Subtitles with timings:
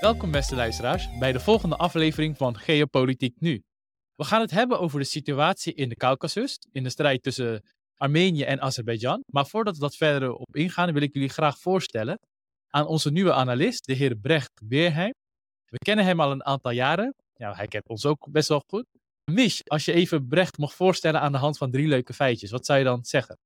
[0.00, 3.62] Welkom beste luisteraars bij de volgende aflevering van Geopolitiek Nu.
[4.14, 7.62] We gaan het hebben over de situatie in de Caucasus, in de strijd tussen
[7.96, 9.22] Armenië en Azerbeidzjan.
[9.26, 12.18] Maar voordat we dat verder op ingaan, wil ik jullie graag voorstellen
[12.68, 15.12] aan onze nieuwe analist, de heer Brecht Weerheim.
[15.66, 17.14] We kennen hem al een aantal jaren.
[17.34, 18.84] Ja, hij kent ons ook best wel goed.
[19.30, 22.66] Mich, als je even Brecht mocht voorstellen aan de hand van drie leuke feitjes, wat
[22.66, 23.38] zou je dan zeggen?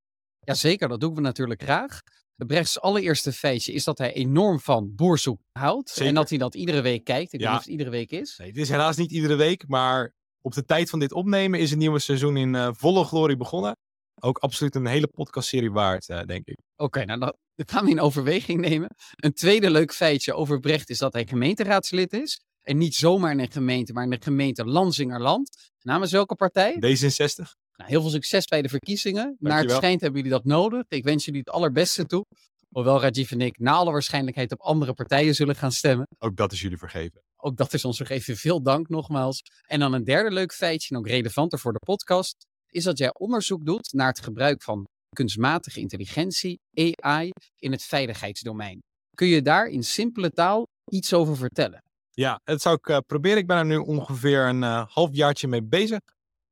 [0.47, 2.01] Jazeker, dat doen we natuurlijk graag.
[2.35, 5.89] Brechts allereerste feitje is dat hij enorm van boerzoek houdt.
[5.89, 6.05] Zeker.
[6.07, 7.33] En dat hij dat iedere week kijkt.
[7.33, 7.45] Ik Ja.
[7.45, 8.37] weet niet of het iedere week is.
[8.37, 11.69] Nee, het is helaas niet iedere week, maar op de tijd van dit opnemen is
[11.69, 13.75] het nieuwe seizoen in eh, volle glorie begonnen.
[14.19, 16.57] Ook absoluut een hele podcastserie waard, eh, denk ik.
[16.75, 17.33] Oké, nou dan
[17.71, 18.89] gaan we in overweging nemen.
[19.15, 22.41] Een tweede leuk feitje over Brecht is dat hij gemeenteraadslid is.
[22.61, 25.71] En niet zomaar in een gemeente, maar in de gemeente Lansingerland.
[25.81, 26.73] Namens welke partij?
[26.75, 27.55] D66.
[27.77, 29.23] Nou, heel veel succes bij de verkiezingen.
[29.23, 29.77] Naar het Dankjewel.
[29.77, 30.83] schijnt hebben jullie dat nodig.
[30.87, 32.25] Ik wens jullie het allerbeste toe.
[32.69, 36.07] Hoewel Rajiv en ik na alle waarschijnlijkheid op andere partijen zullen gaan stemmen.
[36.19, 37.21] Ook dat is jullie vergeven.
[37.35, 39.41] Ook dat is ons nog even veel dank nogmaals.
[39.67, 42.35] En dan een derde leuk feitje, en ook relevanter voor de podcast,
[42.67, 48.79] is dat jij onderzoek doet naar het gebruik van kunstmatige intelligentie, AI, in het veiligheidsdomein.
[49.15, 51.83] Kun je daar in simpele taal iets over vertellen?
[52.11, 53.37] Ja, dat zou ik eh, proberen.
[53.37, 55.99] Ik ben er nu ongeveer een eh, halfjaartje mee bezig.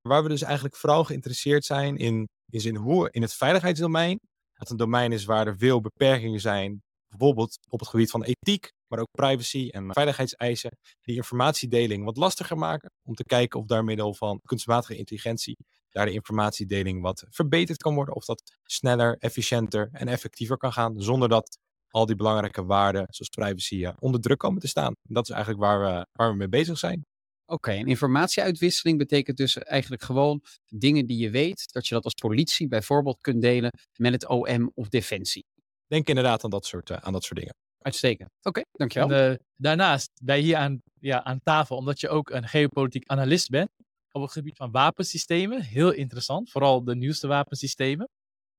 [0.08, 4.20] Waar we dus eigenlijk vooral geïnteresseerd zijn in, is in hoe in het veiligheidsdomein,
[4.54, 8.72] dat een domein is waar er veel beperkingen zijn, bijvoorbeeld op het gebied van ethiek,
[8.88, 12.92] maar ook privacy en veiligheidseisen, die informatiedeling wat lastiger maken.
[13.04, 15.58] Om te kijken of daar middel van kunstmatige intelligentie
[15.90, 18.16] daar de informatiedeling wat verbeterd kan worden.
[18.16, 21.58] Of dat sneller, efficiënter en effectiever kan gaan, zonder dat
[21.90, 24.94] al die belangrijke waarden, zoals privacy, eh, onder druk komen te staan.
[25.02, 27.06] Dat is eigenlijk waar we, waar we mee bezig zijn.
[27.46, 32.14] Oké, en informatieuitwisseling betekent dus eigenlijk gewoon dingen die je weet, dat je dat als
[32.14, 35.46] politie bijvoorbeeld kunt delen met het OM of Defensie.
[35.88, 37.56] Denk inderdaad aan dat soort, eh, aan dat soort dingen.
[37.82, 38.30] Uitstekend.
[38.42, 39.12] Oké, dankjewel.
[39.12, 43.08] En, eh, daarnaast ben je hier aan, ja, aan tafel omdat je ook een geopolitiek
[43.08, 43.70] analist bent
[44.12, 45.62] op het gebied van wapensystemen.
[45.62, 48.10] Heel interessant, vooral de nieuwste wapensystemen.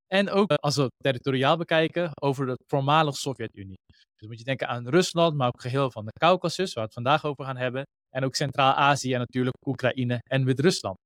[0.06, 3.78] En ook eh, als we territoriaal bekijken over de voormalige Sovjet-Unie.
[4.16, 7.04] Dus moet je denken aan Rusland, maar ook geheel van de Caucasus, waar we het
[7.04, 7.82] vandaag over gaan hebben.
[8.14, 10.96] En ook Centraal-Azië en natuurlijk Oekraïne en Wit-Rusland.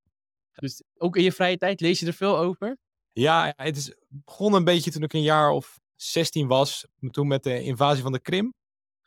[0.54, 2.76] Dus ook in je vrije tijd lees je er veel over.
[3.12, 6.86] Ja, ja, het is begon een beetje toen ik een jaar of 16 was.
[7.10, 8.50] Toen met de invasie van de Krim.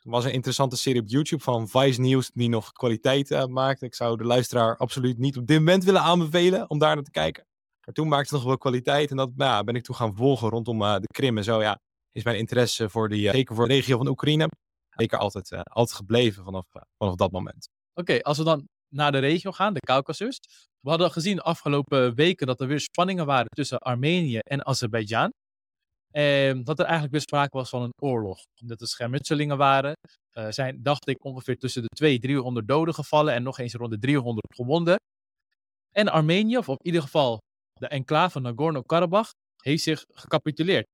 [0.04, 3.84] Er was een interessante serie op YouTube van Vice News die nog kwaliteit eh, maakte.
[3.84, 7.10] Ik zou de luisteraar absoluut niet op dit moment willen aanbevelen om daar naar te
[7.10, 7.44] kijken.
[7.84, 10.48] Maar toen maakte ze nog wel kwaliteit en dat nou, ben ik toen gaan volgen
[10.48, 11.62] rondom eh, de Krim en zo.
[11.62, 11.78] Ja,
[12.12, 14.48] is mijn interesse voor die, eh, zeker voor de regio van Oekraïne,
[14.96, 16.66] zeker altijd, eh, altijd gebleven vanaf,
[16.98, 17.68] vanaf dat moment.
[17.94, 20.38] Oké, als we dan naar de regio gaan, de Caucasus.
[20.80, 25.30] We hadden gezien de afgelopen weken dat er weer spanningen waren tussen Armenië en Azerbeidzjan.
[26.10, 28.38] En dat er eigenlijk weer sprake was van een oorlog.
[28.54, 29.92] Dat er schermutselingen waren.
[30.48, 33.98] Zijn, dacht ik, ongeveer tussen de 200 300 doden gevallen en nog eens rond de
[33.98, 34.96] 300 gewonden.
[35.90, 37.38] En Armenië, of in ieder geval
[37.84, 40.86] de enclave Nagorno-Karabakh, heeft zich gecapituleerd.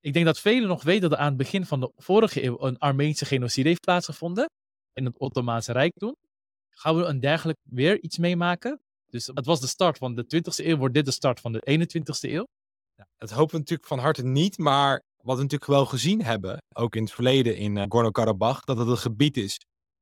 [0.00, 2.62] Ik denk dat velen nog weten dat er aan het begin van de vorige eeuw
[2.62, 4.50] een Armeense genocide heeft plaatsgevonden.
[4.92, 6.16] In het Ottomaanse Rijk toen.
[6.70, 8.80] Gaan we een dergelijk weer iets meemaken?
[9.06, 11.88] Dus het was de start van de 20e eeuw, wordt dit de start van de
[11.88, 12.44] 21e eeuw?
[13.16, 16.96] Dat hopen we natuurlijk van harte niet, maar wat we natuurlijk wel gezien hebben, ook
[16.96, 19.58] in het verleden in uh, Gorno-Karabakh, dat het een gebied is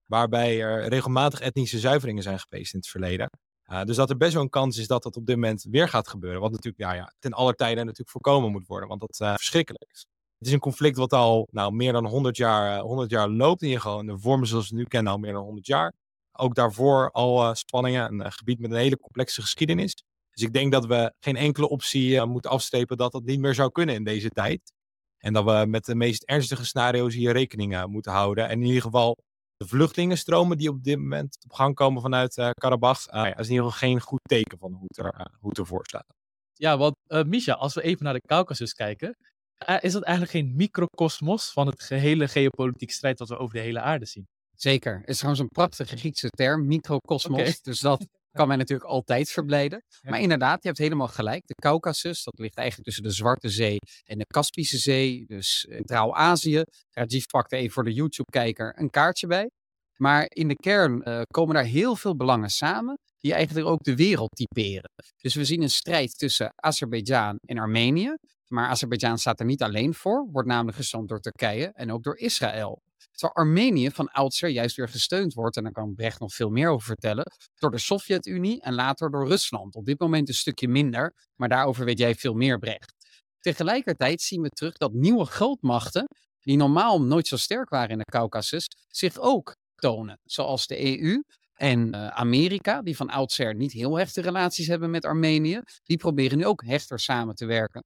[0.06, 3.28] waarbij er regelmatig etnische zuiveringen zijn geweest in het verleden.
[3.71, 5.89] Uh, dus dat er best wel een kans is dat dat op dit moment weer
[5.89, 6.41] gaat gebeuren.
[6.41, 9.85] Wat natuurlijk ja, ja, ten aller tijde natuurlijk voorkomen moet worden, want dat uh, verschrikkelijk
[9.93, 10.07] is.
[10.39, 13.79] Het is een conflict wat al nou, meer dan 100 jaar, 100 jaar loopt in
[14.07, 15.93] de vormen zoals we nu kennen al meer dan 100 jaar.
[16.33, 20.05] Ook daarvoor al spanningen, een gebied met een hele complexe geschiedenis.
[20.31, 23.71] Dus ik denk dat we geen enkele optie moeten afstrepen dat dat niet meer zou
[23.71, 24.73] kunnen in deze tijd.
[25.19, 28.49] En dat we met de meest ernstige scenario's hier rekening moeten houden.
[28.49, 29.24] En in ieder geval
[29.56, 33.47] de vluchtelingenstromen die op dit moment op gang komen vanuit uh, Karabach, uh, ja, is
[33.47, 36.06] in ieder geval geen goed teken van hoe het, er, hoe het ervoor staat.
[36.53, 39.16] Ja, want uh, Misha, als we even naar de Caucasus kijken,
[39.54, 43.60] eh, is dat eigenlijk geen microcosmos van het gehele geopolitieke strijd wat we over de
[43.60, 44.27] hele aarde zien?
[44.56, 44.98] Zeker.
[44.98, 47.41] Het is trouwens een prachtige Griekse term, microcosmos.
[47.41, 47.59] Okay.
[47.62, 49.83] Dus dat kan mij natuurlijk altijd verblijden.
[49.89, 50.10] Ja.
[50.10, 51.47] Maar inderdaad, je hebt helemaal gelijk.
[51.47, 55.25] De Caucasus, dat ligt eigenlijk tussen de Zwarte Zee en de Kaspische Zee.
[55.27, 56.63] Dus Centraal-Azië.
[56.91, 59.51] Rajiv pakte even voor de YouTube-kijker een kaartje bij.
[59.97, 63.95] Maar in de kern uh, komen daar heel veel belangen samen, die eigenlijk ook de
[63.95, 64.91] wereld typeren.
[65.16, 68.15] Dus we zien een strijd tussen Azerbeidzjan en Armenië.
[68.48, 72.16] Maar Azerbeidzjan staat er niet alleen voor, wordt namelijk gesteund door Turkije en ook door
[72.16, 72.83] Israël.
[73.15, 76.69] Terwijl Armenië van oudsher juist weer gesteund wordt, en daar kan Brecht nog veel meer
[76.69, 77.25] over vertellen,
[77.55, 79.75] door de Sovjet-Unie en later door Rusland.
[79.75, 82.93] Op dit moment een stukje minder, maar daarover weet jij veel meer, Brecht.
[83.41, 86.09] Tegelijkertijd zien we terug dat nieuwe grootmachten,
[86.41, 90.19] die normaal nooit zo sterk waren in de Caucasus, zich ook tonen.
[90.25, 91.22] Zoals de EU
[91.55, 96.39] en uh, Amerika, die van oudsher niet heel hechte relaties hebben met Armenië, die proberen
[96.39, 97.84] nu ook hechter samen te werken.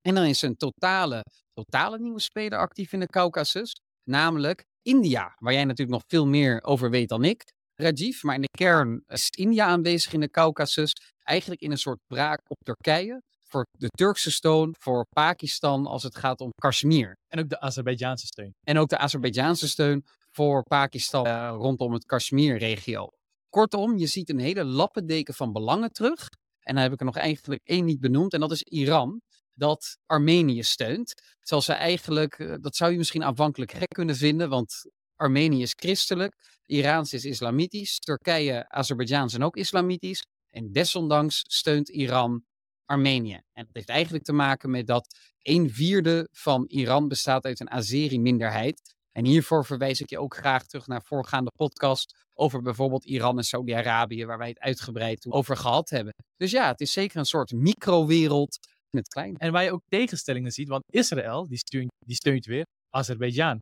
[0.00, 5.52] En dan is een totale, totale nieuwe speler actief in de Caucasus, namelijk India, waar
[5.52, 7.52] jij natuurlijk nog veel meer over weet dan ik.
[7.74, 10.92] Rajiv, maar in de kern is India aanwezig in de Caucasus,
[11.22, 16.16] eigenlijk in een soort braak op Turkije, voor de Turkse steun, voor Pakistan als het
[16.16, 17.16] gaat om Kashmir.
[17.28, 18.54] En ook de Azerbeidjaanse steun.
[18.62, 23.08] En ook de Azerbeidjaanse steun voor Pakistan uh, rondom het Kashmir-regio.
[23.48, 26.28] Kortom, je ziet een hele lappendeken van belangen terug.
[26.60, 29.20] En dan heb ik er nog eigenlijk één niet benoemd, en dat is Iran,
[29.54, 31.14] dat Armenië steunt.
[31.40, 35.72] Terwijl ze eigenlijk, uh, dat zou je misschien aanvankelijk gek kunnen vinden, want Armenië is
[35.76, 36.34] christelijk,
[36.66, 40.22] Iraans is islamitisch, Turkije, Azerbeidzjan zijn ook islamitisch.
[40.50, 42.44] En desondanks steunt Iran
[42.84, 43.40] Armenië.
[43.52, 47.70] En dat heeft eigenlijk te maken met dat een vierde van Iran bestaat uit een
[47.70, 48.94] Azeri-minderheid.
[49.12, 53.44] En hiervoor verwijs ik je ook graag terug naar voorgaande podcast over bijvoorbeeld Iran en
[53.44, 56.14] Saudi-Arabië, waar wij het uitgebreid over gehad hebben.
[56.36, 58.58] Dus ja, het is zeker een soort microwereld
[58.96, 59.36] het klein.
[59.36, 63.58] En waar je ook tegenstellingen ziet, want Israël die steunt, die steunt weer Azerbeidzjan.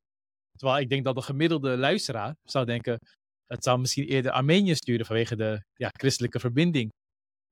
[0.59, 2.99] Terwijl ik denk dat de gemiddelde luisteraar zou denken,
[3.47, 6.91] het zou misschien eerder Armenië sturen vanwege de ja, christelijke verbinding.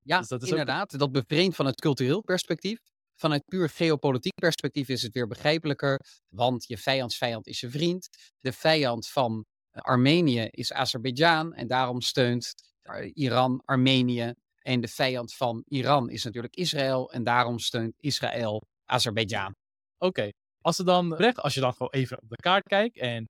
[0.03, 0.93] Ja, dus dat is inderdaad.
[0.93, 0.99] Ook...
[0.99, 2.79] Dat bevreemdt van het cultureel perspectief.
[3.15, 5.99] Vanuit puur geopolitiek perspectief is het weer begrijpelijker,
[6.35, 8.07] want je vijands vijand is je vriend.
[8.39, 14.33] De vijand van eh, Armenië is Azerbeidzjan en daarom steunt eh, Iran Armenië.
[14.61, 19.55] En de vijand van Iran is natuurlijk Israël en daarom steunt Israël Azerbeidzjan.
[19.97, 20.29] Oké,
[20.61, 23.29] als, dan, als je dan gewoon even op de kaart kijkt en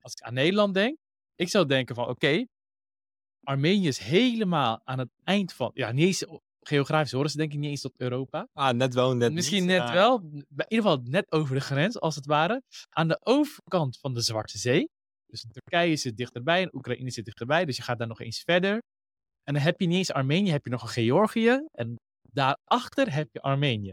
[0.00, 0.96] als ik aan Nederland denk,
[1.34, 2.44] ik zou denken van oké,
[3.42, 6.24] Armenië is helemaal aan het eind van, ja, niet eens
[6.60, 8.48] geografisch horen ze denk ik niet eens tot Europa.
[8.52, 12.14] Ah, net wel, net Misschien net wel, in ieder geval net over de grens, als
[12.14, 12.62] het ware.
[12.88, 14.88] Aan de overkant van de Zwarte Zee.
[15.26, 18.82] Dus Turkije zit dichterbij en Oekraïne zit dichterbij, dus je gaat daar nog eens verder.
[19.46, 21.66] En dan heb je niet eens Armenië, heb je nog een Georgië.
[21.72, 21.94] En
[22.32, 23.92] daarachter heb je Armenië.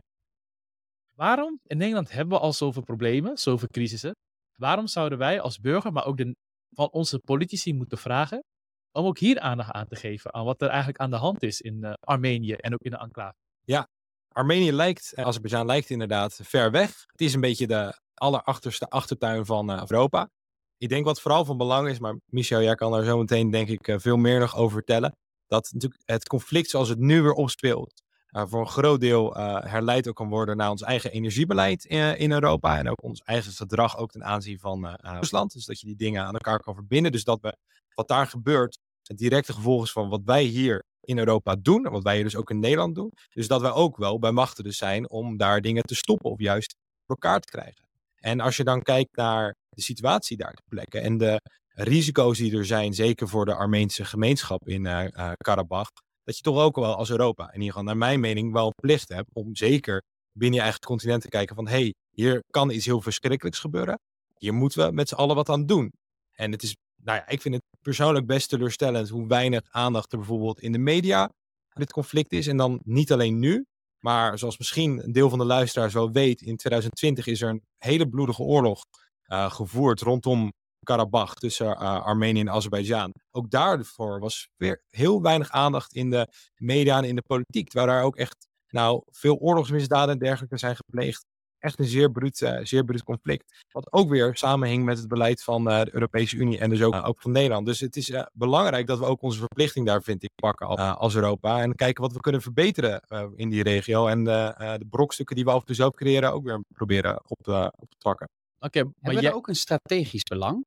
[1.15, 1.59] Waarom?
[1.63, 4.15] In Nederland hebben we al zoveel problemen, zoveel crisissen.
[4.55, 6.35] Waarom zouden wij als burger, maar ook de,
[6.75, 8.43] van onze politici moeten vragen
[8.91, 11.61] om ook hier aandacht aan te geven aan wat er eigenlijk aan de hand is
[11.61, 13.35] in uh, Armenië en ook in de enclave.
[13.63, 13.87] Ja,
[14.27, 16.89] Armenië lijkt, uh, Azerbeidzjan lijkt inderdaad ver weg.
[17.11, 20.29] Het is een beetje de allerachterste achtertuin van uh, Europa.
[20.77, 23.69] Ik denk wat vooral van belang is, maar Michel, jij kan daar zo meteen denk
[23.69, 25.15] ik veel meer nog over vertellen.
[25.53, 29.33] Dat natuurlijk het conflict zoals het nu weer opspeelt, voor een groot deel
[29.65, 32.77] herleid ook kan worden naar ons eigen energiebeleid in, in, Europa.
[32.77, 35.53] En ook ons eigen gedrag ook ten aanzien van Rusland.
[35.53, 37.11] Dus dat je die dingen aan elkaar kan verbinden.
[37.11, 37.57] Dus dat we
[37.93, 41.85] wat daar gebeurt, het directe gevolg is van wat wij hier in Europa doen.
[41.85, 43.11] En wat wij hier dus ook in Nederland doen.
[43.33, 46.39] Dus dat wij ook wel bij machten dus zijn om daar dingen te stoppen of
[46.39, 47.87] juist voor elkaar te krijgen.
[48.15, 51.41] En als je dan kijkt naar de situatie daar ter plekke en de
[51.73, 55.89] risico's die er zijn, zeker voor de Armeense gemeenschap in uh, uh, Karabach,
[56.23, 59.09] dat je toch ook wel als Europa, in ieder geval naar mijn mening, wel plicht
[59.09, 62.85] hebt om zeker binnen je eigen continent te kijken van hé, hey, hier kan iets
[62.85, 63.99] heel verschrikkelijks gebeuren.
[64.37, 65.91] Hier moeten we met z'n allen wat aan doen.
[66.31, 70.17] En het is nou ja, ik vind het persoonlijk best teleurstellend hoe weinig aandacht er
[70.17, 72.47] bijvoorbeeld in de media aan dit conflict is.
[72.47, 73.65] En dan niet alleen nu,
[73.99, 77.63] maar zoals misschien een deel van de luisteraars wel weet, in 2020 is er een
[77.77, 78.85] hele bloedige oorlog
[79.27, 83.13] uh, gevoerd rondom Karabach tussen uh, Armenië en Azerbeidzjan.
[83.31, 87.69] Ook daarvoor was weer heel weinig aandacht in de media en in de politiek.
[87.69, 91.25] Terwijl daar ook echt nou, veel oorlogsmisdaden en dergelijke zijn gepleegd
[91.59, 93.63] echt een zeer bruut, uh, zeer bruut conflict.
[93.71, 96.93] Wat ook weer samenhing met het beleid van uh, de Europese Unie en dus ook,
[96.93, 97.65] uh, ook van Nederland.
[97.65, 101.61] Dus het is belangrijk dat we ook onze verplichting daar, vind ik, pakken als Europa.
[101.61, 103.01] En kijken wat we kunnen verbeteren
[103.35, 104.07] in die regio.
[104.07, 107.47] En de brokstukken die we af en toe zelf creëren ook weer proberen op,
[107.79, 108.29] op te pakken.
[108.59, 109.33] Oké, okay, maar jij...
[109.33, 110.65] ook een strategisch belang?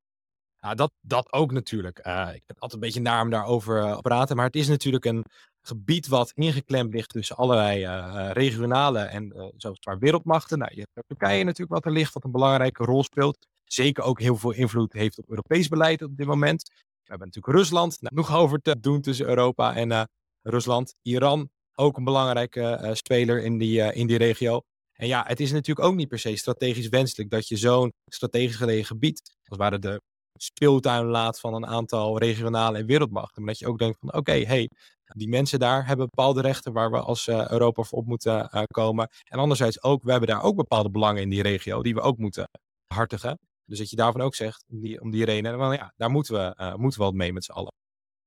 [0.61, 1.99] Ja, dat, dat ook natuurlijk.
[1.99, 2.05] ik
[2.47, 4.37] ben altijd een beetje naar om daarover te praten.
[4.37, 5.25] Maar het is natuurlijk een,
[5.67, 10.59] gebied wat ingeklemd ligt tussen allerlei uh, regionale en zoals maar wereldmachten.
[10.59, 13.47] Nou, je hebt Turkije natuurlijk wat er ligt, wat een belangrijke rol speelt.
[13.65, 16.69] Zeker ook heel veel invloed heeft op Europees beleid op dit moment.
[16.69, 20.09] We hebben natuurlijk Rusland, nou, nog over te doen tussen Europa en
[20.43, 20.95] Rusland.
[21.03, 24.63] Iran, ook een belangrijke speler in die, in die regio.
[24.93, 28.57] En ja, het is natuurlijk ook niet per se strategisch wenselijk dat je zo'n strategisch
[28.57, 30.01] gelegen gebied, als het ware de
[30.37, 33.43] speeltuin laat van een aantal regionale en wereldmachten.
[33.43, 34.71] Maar dat je ook denkt van oké, hey,
[35.05, 38.63] die mensen daar hebben bepaalde rechten waar we als uh, Europa voor op moeten uh,
[38.67, 39.09] komen.
[39.25, 42.19] En anderzijds ook, we hebben daar ook bepaalde belangen in die regio die we ook
[42.19, 42.49] moeten
[42.87, 43.39] hartigen.
[43.65, 46.35] Dus dat je daarvan ook zegt, om die, om die reden, well, ja, daar moeten
[46.35, 47.73] we, uh, moeten we wat mee met z'n allen.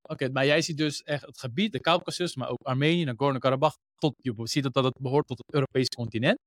[0.02, 4.14] Oké, maar jij ziet dus echt het gebied, de Caucasus, maar ook Armenië, Nagorno-Karabakh, tot,
[4.18, 6.38] je ziet dat, dat het behoort tot het Europese continent.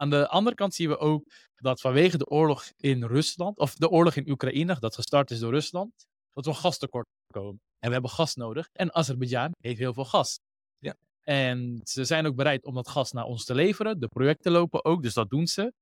[0.00, 3.88] Aan de andere kant zien we ook dat vanwege de oorlog in Rusland, of de
[3.88, 5.92] oorlog in Oekraïne, dat gestart is door Rusland,
[6.32, 7.60] dat we een gastekort komen.
[7.78, 8.68] En we hebben gas nodig.
[8.72, 10.38] En Azerbeidzjan heeft heel veel gas.
[10.78, 10.96] Ja.
[11.20, 14.00] En ze zijn ook bereid om dat gas naar ons te leveren.
[14.00, 15.72] De projecten lopen ook, dus dat doen ze.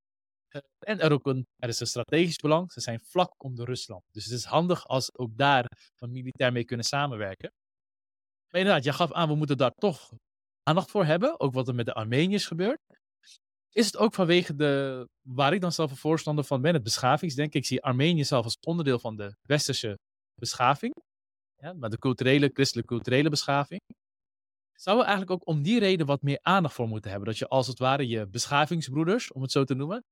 [0.48, 2.72] Eh, En er, ook een, er is een strategisch belang.
[2.72, 4.02] Ze zijn vlak onder Rusland.
[4.10, 5.64] Dus het is handig als ook daar
[5.96, 7.52] we militair mee kunnen samenwerken.
[8.50, 10.10] Maar inderdaad, jij gaf aan, we moeten daar toch
[10.62, 11.40] aandacht voor hebben.
[11.40, 12.80] Ook wat er met de Armeniërs gebeurt.
[13.78, 17.60] Is het ook vanwege de, waar ik dan zelf een voorstander van ben, het beschavingsdenken.
[17.60, 19.98] Ik zie Armenië zelf als onderdeel van de westerse
[20.34, 20.94] beschaving.
[21.56, 23.80] Ja, maar de culturele, christelijke culturele beschaving.
[24.72, 27.28] Zouden we eigenlijk ook om die reden wat meer aandacht voor moeten hebben?
[27.28, 30.04] Dat je als het ware je beschavingsbroeders, om het zo te noemen,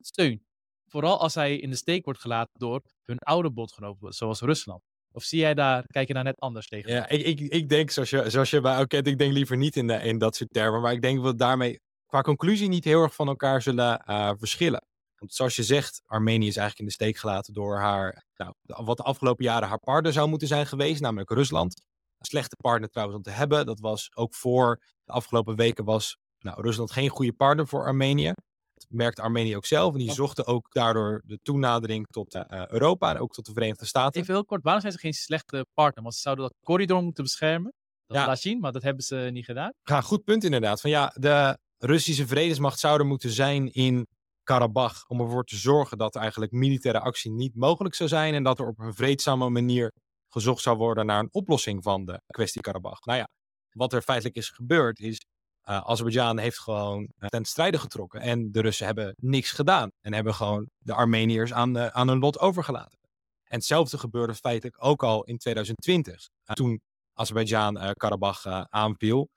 [0.00, 0.42] steunt.
[0.90, 4.82] Vooral als hij in de steek wordt gelaten door hun oude bondgenoten, zoals Rusland.
[5.12, 6.92] Of zie jij daar, kijk je daar net anders tegen?
[6.92, 9.76] Ja, ik, ik, ik denk, zoals je, zoals je bij Oket, ik denk liever niet
[9.76, 10.80] in, in dat soort termen.
[10.80, 11.80] Maar ik denk dat daarmee
[12.12, 14.84] qua conclusie niet heel erg van elkaar zullen eh, verschillen.
[15.18, 18.96] Want zoals je zegt, Armenië is eigenlijk in de steek gelaten door haar, nou, wat
[18.96, 21.82] de afgelopen jaren haar partner zou moeten zijn geweest, namelijk Rusland.
[22.18, 23.66] Een slechte partner trouwens om te hebben.
[23.66, 28.32] Dat was ook voor de afgelopen weken was nou, Rusland geen goede partner voor Armenië.
[28.74, 29.92] Dat merkte Armenië ook zelf.
[29.92, 33.52] En die zochten ook daardoor de toenadering tot eh, eh, Europa en ook tot de
[33.52, 34.20] Verenigde Staten.
[34.20, 36.02] Even heel kort, waarom zijn ze geen slechte partner?
[36.02, 37.72] Want ze zouden dat corridor moeten beschermen.
[38.06, 38.26] Dat Ja.
[38.26, 39.72] laat zien, maar dat hebben ze niet gedaan.
[39.82, 40.80] Ja, goed punt inderdaad.
[40.80, 44.06] Van ja, de Russische vredesmacht zou er moeten zijn in
[44.42, 45.04] Karabach.
[45.08, 48.34] Om ervoor te zorgen dat eigenlijk militaire actie niet mogelijk zou zijn.
[48.34, 49.92] En dat er op een vreedzame manier
[50.28, 53.04] gezocht zou worden naar een oplossing van de kwestie Karabach.
[53.04, 53.28] Nou ja,
[53.70, 55.20] wat er feitelijk is gebeurd is.
[55.62, 58.20] eh Azerbeidzjan heeft gewoon eh, ten strijde getrokken.
[58.20, 59.90] En de Russen hebben niks gedaan.
[60.00, 62.98] En hebben gewoon de Armeniërs aan, eh, aan hun lot overgelaten.
[63.44, 66.28] En hetzelfde gebeurde feitelijk ook al in 2020.
[66.44, 66.80] eh, toen
[67.14, 69.28] Azerbeidzjan Karabach aanviel.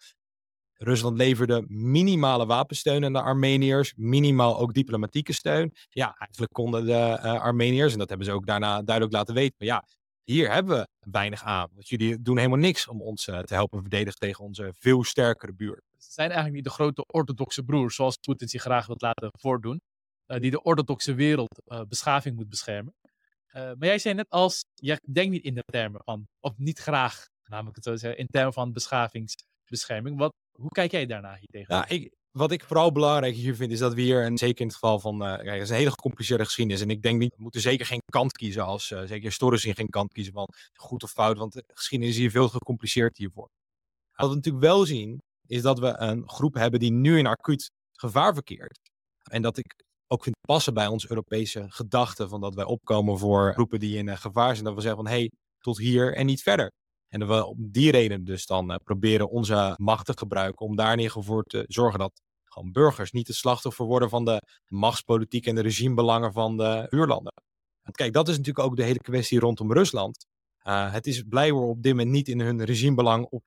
[0.78, 5.74] Rusland leverde minimale wapensteun aan de Armeniërs, minimaal ook diplomatieke steun.
[5.90, 9.56] Ja, eigenlijk konden de eh, Armeniërs, en dat hebben ze ook daarna duidelijk laten weten,
[9.58, 9.86] maar ja,
[10.24, 11.70] hier hebben we weinig aan.
[11.74, 15.54] Want jullie doen helemaal niks om ons eh, te helpen verdedigen tegen onze veel sterkere
[15.54, 15.82] buurt.
[15.98, 19.82] Ze zijn eigenlijk niet de grote orthodoxe broers, zoals Poetin zich graag wil laten voordoen.
[20.26, 22.94] eh, die de orthodoxe wereld beschaving moet beschermen.
[23.54, 27.28] Maar jij zei net als, je denkt niet in de termen van, of niet graag,
[27.44, 30.18] namelijk het zo zeggen, in termen van beschavingsbescherming.
[30.18, 31.76] Wat, hoe kijk jij daarna hier tegen?
[31.76, 34.66] Nou, ik, wat ik vooral belangrijk hier vind, is dat we hier, en zeker in
[34.66, 36.82] het geval van, eh kijk, het is een hele gecompliceerde geschiedenis.
[36.82, 39.76] En ik denk niet, we moeten zeker geen kant kiezen, als eh, zeker historisch zien
[39.76, 43.50] geen kant kiezen van goed of fout, want de geschiedenis is hier veel gecompliceerd hiervoor.
[44.16, 47.72] Wat we natuurlijk wel zien, is dat we een groep hebben die nu in acuut
[47.92, 48.80] gevaar verkeert.
[49.30, 53.54] En dat ik ook vind passen bij onze Europese gedachte van dat wij opkomen voor
[53.54, 54.66] groepen die in eh, gevaar zijn.
[54.66, 56.72] Dat we zeggen van, hé, hey, tot hier en niet verder.
[57.10, 60.76] En dat we om die reden dus dan eh, proberen onze macht te gebruiken om
[60.76, 65.46] daar in voor te zorgen dat gewoon burgers niet het slachtoffer worden van de machtspolitiek
[65.46, 67.34] en de regimebelangen van de buurlanden.
[67.82, 70.26] Want kijk, dat is natuurlijk ook de hele kwestie rondom Rusland.
[70.58, 73.44] Eh, het is blijkbaar op dit moment niet in hun regimebelang op.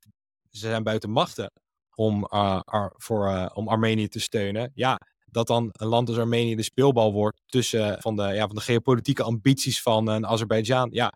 [0.50, 1.52] Ze zijn buiten machten
[1.94, 2.60] om, eh,
[2.96, 4.70] voor, om Armenië te steunen.
[4.74, 4.98] Ja,
[5.30, 8.60] dat dan een land als Armenië de speelbal wordt tussen van de, ja, van de
[8.60, 10.88] geopolitieke ambities van een Azerbeidzjan.
[10.92, 11.12] Ja,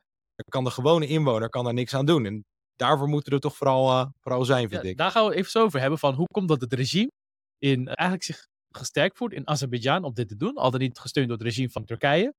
[0.48, 2.24] kan de gewone inwoner kan daar niks aan doen.
[2.26, 2.44] En
[2.76, 4.96] daarvoor moeten we er toch vooral, eh, vooral zijn, vind Ja, ik.
[4.96, 7.10] daar gaan we even zo over hebben van hoe komt dat het regime
[7.58, 10.56] in, eh, eigenlijk zich gesterkt voelt in Azerbeidzjan om dit te doen.
[10.56, 12.34] Al dan niet gesteund door het regime van Turkije.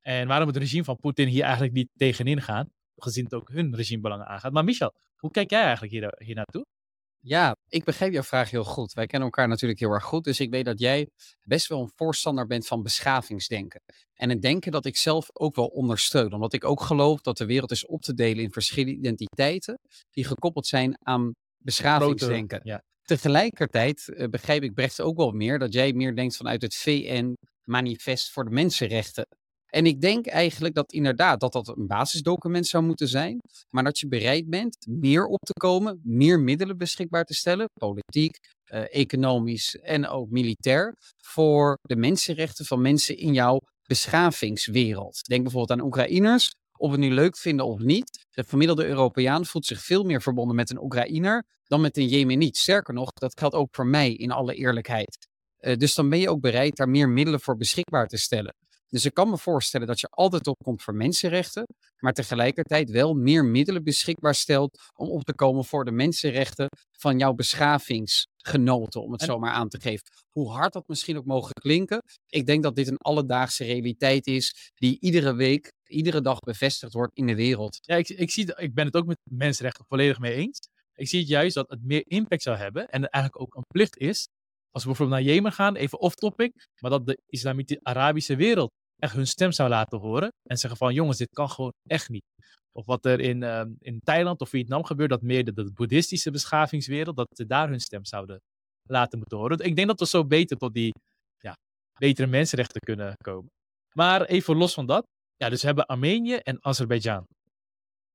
[0.00, 3.74] En waarom het regime van Poetin hier eigenlijk niet tegenin gaat, gezien het ook hun
[3.76, 4.52] regimebelangen aangaat.
[4.52, 6.64] Maar Michel, hoe kijk jij eigenlijk hier, hier naartoe?
[7.28, 8.92] Ja, ik begrijp jouw vraag heel goed.
[8.92, 10.24] Wij kennen elkaar natuurlijk heel erg goed.
[10.24, 11.08] Dus ik weet dat jij
[11.42, 13.80] best wel een voorstander bent van beschavingsdenken.
[14.14, 16.32] En een denken dat ik zelf ook wel ondersteun.
[16.32, 19.78] Omdat ik ook geloof dat de wereld is op te delen in verschillende identiteiten.
[20.10, 22.60] die gekoppeld zijn aan beschavingsdenken.
[22.62, 22.82] ja.
[23.02, 28.30] Tegelijkertijd eh, begrijp ik Brecht ook wel meer dat jij meer denkt vanuit het VN-manifest
[28.30, 29.26] voor de mensenrechten.
[29.68, 33.98] En ik denk eigenlijk dat inderdaad dat dat een basisdocument zou moeten zijn, maar dat
[33.98, 39.76] je bereid bent meer op te komen, meer middelen beschikbaar te stellen, politiek, eh, economisch
[39.76, 45.24] en ook militair, voor de mensenrechten van mensen in jouw beschavingswereld.
[45.24, 46.50] Denk bijvoorbeeld aan Oekraïners.
[46.80, 50.22] Of we het nu leuk vinden of niet, de gemiddelde Europeaan voelt zich veel meer
[50.22, 52.56] verbonden met een Oekraïner dan met een Jemeniet.
[52.56, 55.28] Sterker nog, dat geldt ook voor mij in alle eerlijkheid.
[55.56, 58.54] Eh, dus dan ben je ook bereid daar meer middelen voor beschikbaar te stellen.
[58.88, 61.66] Dus ik kan me voorstellen dat je altijd opkomt voor mensenrechten,
[61.98, 66.66] maar tegelijkertijd wel meer middelen beschikbaar stelt om op te komen voor de mensenrechten
[66.98, 70.04] van jouw beschavingsgenoten, om het En- zo maar aan te geven.
[70.30, 74.70] Hoe hard dat misschien ook mogen klinken, ik denk dat dit een alledaagse realiteit is
[74.74, 77.78] die iedere week, iedere dag bevestigd wordt in de wereld.
[77.80, 80.58] Ja, ik, ik, zie, ik ben het ook met mensenrechten volledig mee eens.
[80.94, 83.66] Ik zie het juist dat het meer impact zou hebben en het eigenlijk ook een
[83.68, 84.28] plicht is
[84.78, 89.14] als we bijvoorbeeld naar Jemen gaan, even off-topic, maar dat de islamitische Arabische wereld echt
[89.14, 92.24] hun stem zou laten horen en zeggen van jongens, dit kan gewoon echt niet.
[92.72, 96.30] Of wat er in, ehm, in Thailand of Vietnam gebeurt, dat meer de, de boeddhistische
[96.30, 98.38] beschavingswereld, dat ze daar hun stem zouden
[98.82, 99.58] laten moeten horen.
[99.58, 100.92] Ik denk dat we zo beter tot die
[101.38, 101.52] ja,
[102.00, 103.50] betere mensenrechten kunnen komen.
[103.94, 105.06] Maar even los van dat.
[105.36, 107.24] Ja, dus we hebben Armenië en Azerbeidzjan.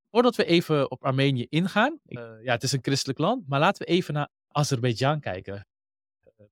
[0.10, 1.98] Voordat we even op Armenië ingaan.
[2.06, 3.48] Uh, ja, het is een christelijk land.
[3.48, 5.62] Maar laten we even naar Azerbeidzjan kijken.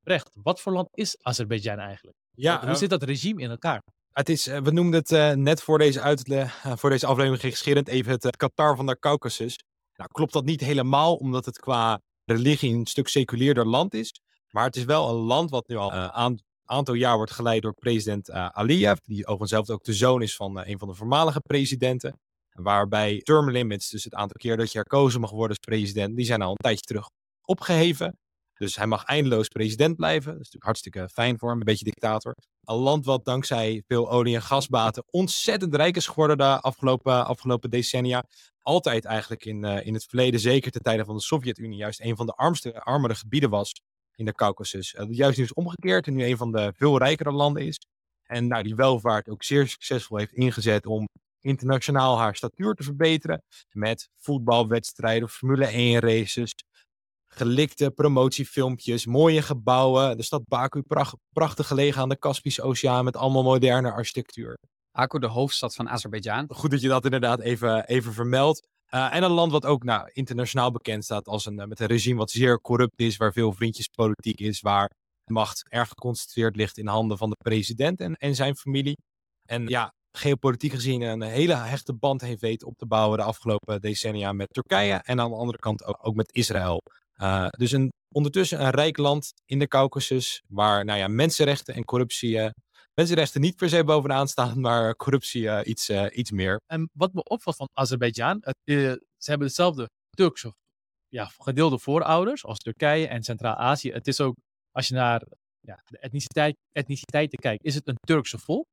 [0.03, 2.17] Brecht, wat voor land is Azerbeidzjan eigenlijk?
[2.31, 3.83] Ja, Hoe uh, zit dat regime in elkaar?
[4.11, 8.37] Het is, we noemden het net voor deze, uit, voor deze aflevering gekscherend even het
[8.37, 9.59] Qatar van de Caucasus.
[9.95, 14.21] Nou, klopt dat niet helemaal, omdat het qua religie een stuk seculierder land is.
[14.49, 17.73] Maar het is wel een land wat nu al een aantal jaar wordt geleid door
[17.73, 18.97] president Aliyev.
[19.03, 22.19] Die overigens zelf ook de zoon is van een van de voormalige presidenten.
[22.51, 26.25] Waarbij term limits, dus het aantal keer dat je herkozen mag worden als president, die
[26.25, 27.09] zijn al een tijdje terug
[27.41, 28.17] opgeheven.
[28.61, 30.25] Dus hij mag eindeloos president blijven.
[30.25, 32.35] Dat is natuurlijk hartstikke fijn voor hem, een beetje dictator.
[32.63, 37.69] Een land wat dankzij veel olie- en gasbaten ontzettend rijk is geworden de afgelopen, afgelopen
[37.69, 38.23] decennia.
[38.61, 42.15] Altijd eigenlijk in, uh, in het verleden, zeker ten tijde van de Sovjet-Unie, juist een
[42.15, 43.81] van de armste, armere gebieden was
[44.15, 44.93] in de Caucasus.
[44.93, 47.79] Uh, juist nu is omgekeerd en nu een van de veel rijkere landen is.
[48.23, 51.07] En nou, die welvaart ook zeer succesvol heeft ingezet om
[51.39, 53.43] internationaal haar statuur te verbeteren.
[53.71, 56.53] Met voetbalwedstrijden, Formule 1 races,
[57.35, 60.17] gelikte promotiefilmpjes, mooie gebouwen.
[60.17, 64.57] De stad Baku, pracht, prachtig gelegen aan de Kaspische Oceaan met allemaal moderne architectuur.
[64.91, 66.45] Baku, de hoofdstad van Azerbeidzjan.
[66.49, 68.67] Goed dat je dat inderdaad even, even vermeldt.
[68.93, 72.17] Uh, en een land wat ook nou, internationaal bekend staat als een, met een regime
[72.17, 74.89] wat zeer corrupt is, waar veel vriendjespolitiek is, waar
[75.31, 78.97] macht erg geconcentreerd ligt in handen van de president en, en zijn familie.
[79.49, 83.81] En ja, geopolitiek gezien een hele hechte band heeft weten op te bouwen de afgelopen
[83.81, 86.81] decennia met Turkije en aan de andere kant ook, ook met Israël.
[87.21, 91.83] Uh, dus een, ondertussen een rijk land in de Caucasus waar nou ja, mensenrechten en
[91.83, 92.49] corruptie, uh,
[92.93, 96.59] mensenrechten niet per se bovenaan staan, maar corruptie uh, iets, iets meer.
[96.65, 100.53] En wat me opvalt van Azerbeidzjan, ze hebben hetzelfde Turkse
[101.07, 103.91] ja, gedeelde voorouders als Turkije en Centraal-Azië.
[103.91, 104.35] Het is ook,
[104.71, 105.27] als je naar
[105.59, 108.65] ja, de etniciteit, etniciteiten kijkt, is het een Turkse volk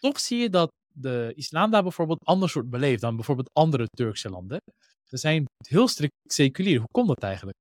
[0.00, 4.28] toch zie je dat de islam daar bijvoorbeeld anders wordt beleefd dan bijvoorbeeld andere Turkse
[4.28, 4.60] landen.
[5.10, 6.78] Ze zijn heel strikt seculier.
[6.78, 7.58] Hoe komt dat eigenlijk?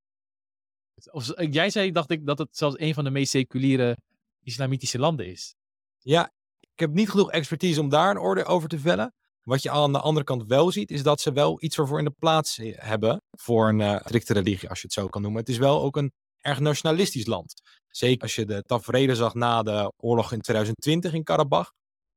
[1.53, 3.97] Jij zei, dacht ik, dat het zelfs een van de meest seculiere
[4.43, 5.53] islamitische landen is.
[5.97, 9.13] Ja, ik heb niet genoeg expertise om daar een orde over te vellen.
[9.41, 12.05] Wat je aan de andere kant wel ziet, is dat ze wel iets ervoor in
[12.05, 15.39] de plaats hebben voor een uh, strikte religie, als je het zo kan noemen.
[15.39, 17.53] Het is wel ook een erg nationalistisch land.
[17.87, 21.71] Zeker als je de tafereelen zag na de oorlog in 2020 in Karabach.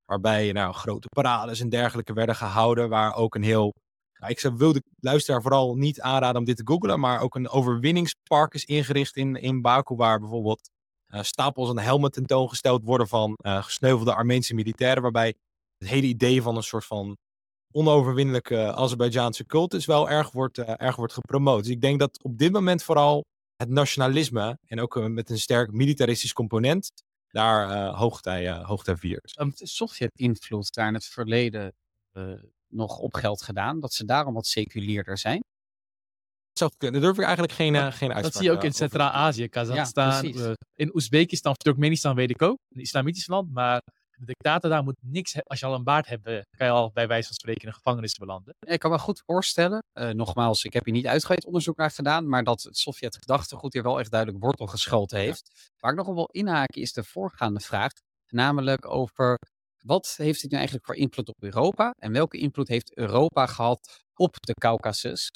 [0.05, 2.88] Waarbij nou, grote parades en dergelijke werden gehouden.
[2.88, 3.73] Waar ook een heel.
[4.22, 7.00] Nou, ik wil de luisteraar vooral niet aanraden om dit te googlen.
[7.00, 9.94] Maar ook een overwinningspark is ingericht in, in Baku.
[9.94, 10.70] Waar bijvoorbeeld
[11.08, 15.02] uh, stapels en helmen tentoongesteld worden van uh, gesneuvelde Armeense militairen.
[15.02, 15.35] Waarbij
[15.78, 17.16] het hele idee van een soort van
[17.70, 21.62] onoverwinnelijke Azerbeidzjaanse cultus wel erg wordt, uh, erg wordt gepromoot.
[21.62, 23.24] Dus ik denk dat op dit moment vooral
[23.56, 26.90] het nationalisme en ook met een sterk militaristisch component
[27.28, 29.38] daar hoogtij, hoogtij viert.
[29.40, 31.74] Um, Sovjet-invloed daar in het verleden
[32.72, 35.40] nog op geld gedaan, dat ze daarom wat seculierder zijn?
[36.52, 37.00] Zou kunnen.
[37.00, 40.28] Daar durf ik eigenlijk geen, uh, geen uitspraak Dat zie je ook in Centraal-Azië, Kazachstan,
[40.28, 44.82] ja, in Oezbekistan of Turkmenistan weet ik ook, een islamitisch land, maar de dictator daar
[44.82, 47.62] moet niks, als je al een baard hebt, kan je al bij wijze van spreken
[47.62, 48.54] in een gevangenis belanden.
[48.61, 52.28] Ik kan me goed voorstellen, uh, nogmaals, ik heb hier niet uitgebreid onderzoek naar gedaan,
[52.28, 55.50] maar dat het Sovjet-gedachtegoed hier wel echt duidelijk wortel geschoten heeft.
[55.52, 55.61] Ja.
[55.78, 57.92] Waar ik nog wel inhaken is de voorgaande vraag,
[58.28, 59.38] namelijk over
[59.83, 64.03] wat heeft dit nu eigenlijk voor invloed op Europa en welke invloed heeft Europa gehad
[64.14, 65.31] op de Caucasus?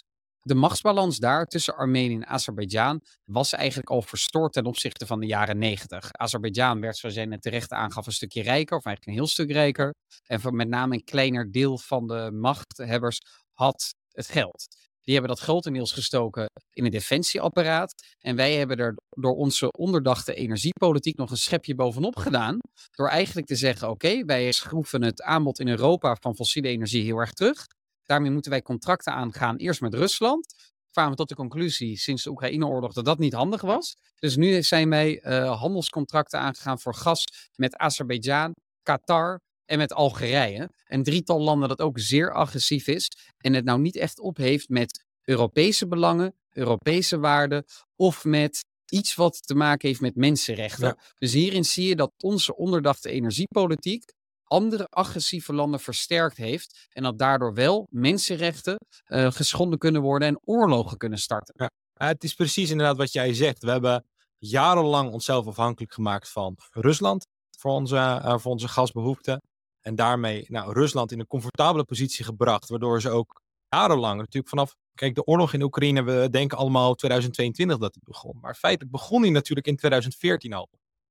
[0.47, 5.27] de machtsbalans daar tussen Armenië en Azerbeidzjan was eigenlijk al verstoord ten opzichte van de
[5.27, 6.13] jaren 90.
[6.13, 9.51] Azerbeidzjan werd, zoals jij net terecht aangaf, een stukje rijker, of eigenlijk een heel stuk
[9.51, 9.95] rijker.
[10.27, 13.19] En met name een kleiner deel van de machthebbers
[13.53, 14.67] had het geld.
[15.07, 17.95] Die hebben dat grotendeels gestoken in het defensieapparaat.
[18.19, 22.59] En wij hebben er door onze onderdachte energiepolitiek nog een schepje bovenop gedaan.
[22.90, 27.19] Door eigenlijk te zeggen: oké, wij schroeven het aanbod in Europa van fossiele energie heel
[27.19, 27.66] erg terug.
[28.03, 30.55] Daarmee moeten wij contracten aangaan, eerst met Rusland.
[30.90, 33.97] Kwamen we tot de conclusie sinds de Oekraïne-oorlog dat dat niet handig was.
[34.14, 40.71] Dus nu zijn wij uh, handelscontracten aangegaan voor gas met Azerbeidzjan, Qatar en met Algerije.
[40.87, 44.69] Een drietal landen dat ook zeer agressief is en het nou niet echt op heeft
[44.69, 47.65] met Europese belangen, Europese waarden
[47.97, 50.87] of met iets wat te maken heeft met mensenrechten.
[50.87, 50.99] Ja.
[51.19, 56.87] Dus hierin zie je dat onze onderdachte energiepolitiek andere agressieve landen versterkt heeft.
[56.93, 58.77] En dat daardoor wel mensenrechten
[59.07, 61.55] uh, geschonden kunnen worden en oorlogen kunnen starten.
[61.57, 61.71] Ja.
[62.07, 63.63] het is precies inderdaad wat jij zegt.
[63.63, 64.05] We hebben
[64.39, 67.27] jarenlang onszelf afhankelijk gemaakt van Rusland
[67.59, 69.43] voor onze, uh, voor onze gasbehoeften.
[69.87, 74.75] En daarmee nou, Rusland in een comfortabele positie gebracht, waardoor ze ook jarenlang, natuurlijk vanaf,
[74.94, 78.38] kijk, de oorlog in Oekraïne, we denken allemaal 2022 dat het begon.
[78.40, 80.68] Maar feitelijk begon die natuurlijk in 2014 al.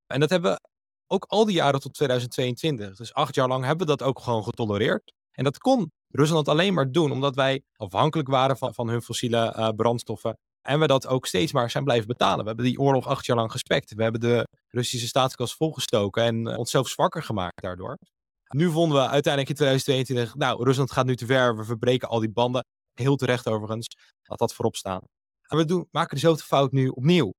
[0.07, 0.59] En dat hebben we
[1.07, 2.95] ook al die jaren tot 2022.
[2.95, 5.13] Dus acht jaar lang hebben we dat ook gewoon getolereerd.
[5.31, 9.55] En dat kon Rusland alleen maar doen omdat wij afhankelijk waren van, van hun fossiele
[9.57, 10.38] uh, brandstoffen.
[10.61, 12.39] En we dat ook steeds maar zijn blijven betalen.
[12.39, 13.93] We hebben die oorlog acht jaar lang gespekt.
[13.93, 17.97] We hebben de Russische staatskas volgestoken en uh, onszelf zwakker gemaakt daardoor.
[18.47, 21.58] Nu vonden we uiteindelijk in 2022, nou, Rusland gaat nu te ver.
[21.58, 22.65] We verbreken al die banden.
[22.93, 23.88] Heel terecht overigens.
[24.23, 25.01] Laat dat voorop staan.
[25.47, 27.34] En we doen, maken dezelfde fout nu opnieuw.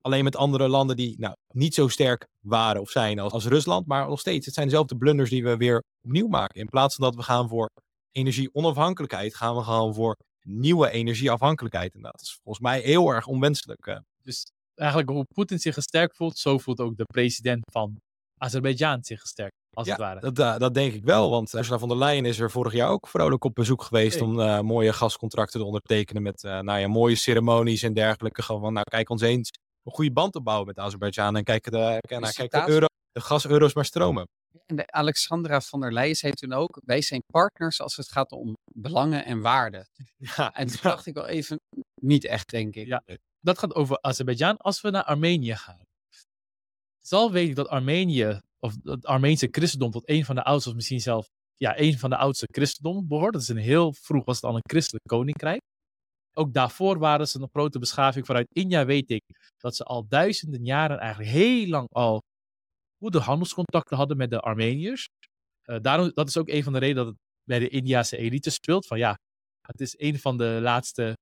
[0.00, 3.86] Alleen met andere landen die nou, niet zo sterk waren of zijn als, als Rusland.
[3.86, 6.60] Maar nog steeds, het zijn dezelfde blunders die we weer opnieuw maken.
[6.60, 7.70] In plaats van dat we gaan voor
[8.12, 11.94] energie-onafhankelijkheid, gaan we gewoon voor nieuwe energieafhankelijkheid.
[11.94, 13.86] En dat is volgens mij heel erg onwenselijk.
[13.86, 13.98] Eh.
[14.22, 18.00] Dus eigenlijk hoe Poetin zich gesterkt voelt, zo voelt ook de president van
[18.42, 19.54] Azerbeidzjan zich gesterkt.
[19.74, 20.20] Als ja, het ware.
[20.20, 21.30] Dat, uh, dat denk ik wel.
[21.30, 24.38] Want Ursula von der Leyen is er vorig jaar ook vrolijk op bezoek geweest om
[24.38, 28.42] uh, mooie gascontracten te ondertekenen met nou ja, mooie ceremonies en dergelijke.
[28.42, 29.50] Gewoon van, nou kijk ons eens
[29.84, 31.78] een goede band te bouwen met Azerbeidzjan en kijken de,
[32.08, 34.28] nou, kijk de, euro, de gas-euro's maar stromen.
[34.66, 38.32] En de Alexandra van der Leyen zei toen ook, wij zijn partners als het gaat
[38.32, 39.88] om belangen en waarden.
[40.36, 41.60] Ja, en toen dacht ik wel even,
[42.00, 42.86] niet echt denk ik.
[42.86, 43.02] Ja,
[43.40, 44.56] dat gaat over Azerbeidzjan.
[44.56, 45.80] Als we naar Armenië gaan.
[47.06, 50.74] Zal weet ik dat Armenië, of het Armeense christendom tot een van de oudste, of
[50.74, 53.32] misschien zelf ja, een van de oudste christendom behoort.
[53.32, 55.60] Dat is een heel vroeg was het al een christelijk koninkrijk.
[56.34, 58.26] Ook daarvoor waren ze een grote beschaving.
[58.26, 59.22] Vanuit India weet ik
[59.56, 62.20] dat ze al duizenden jaren eigenlijk heel lang al
[62.98, 65.08] goede handelscontacten hadden met de Armeniërs.
[65.64, 68.50] Uh, daarom, dat is ook een van de redenen dat het bij de Indiase elite
[68.50, 68.86] speelt.
[68.86, 69.18] Van ja,
[69.66, 71.16] het is een van de laatste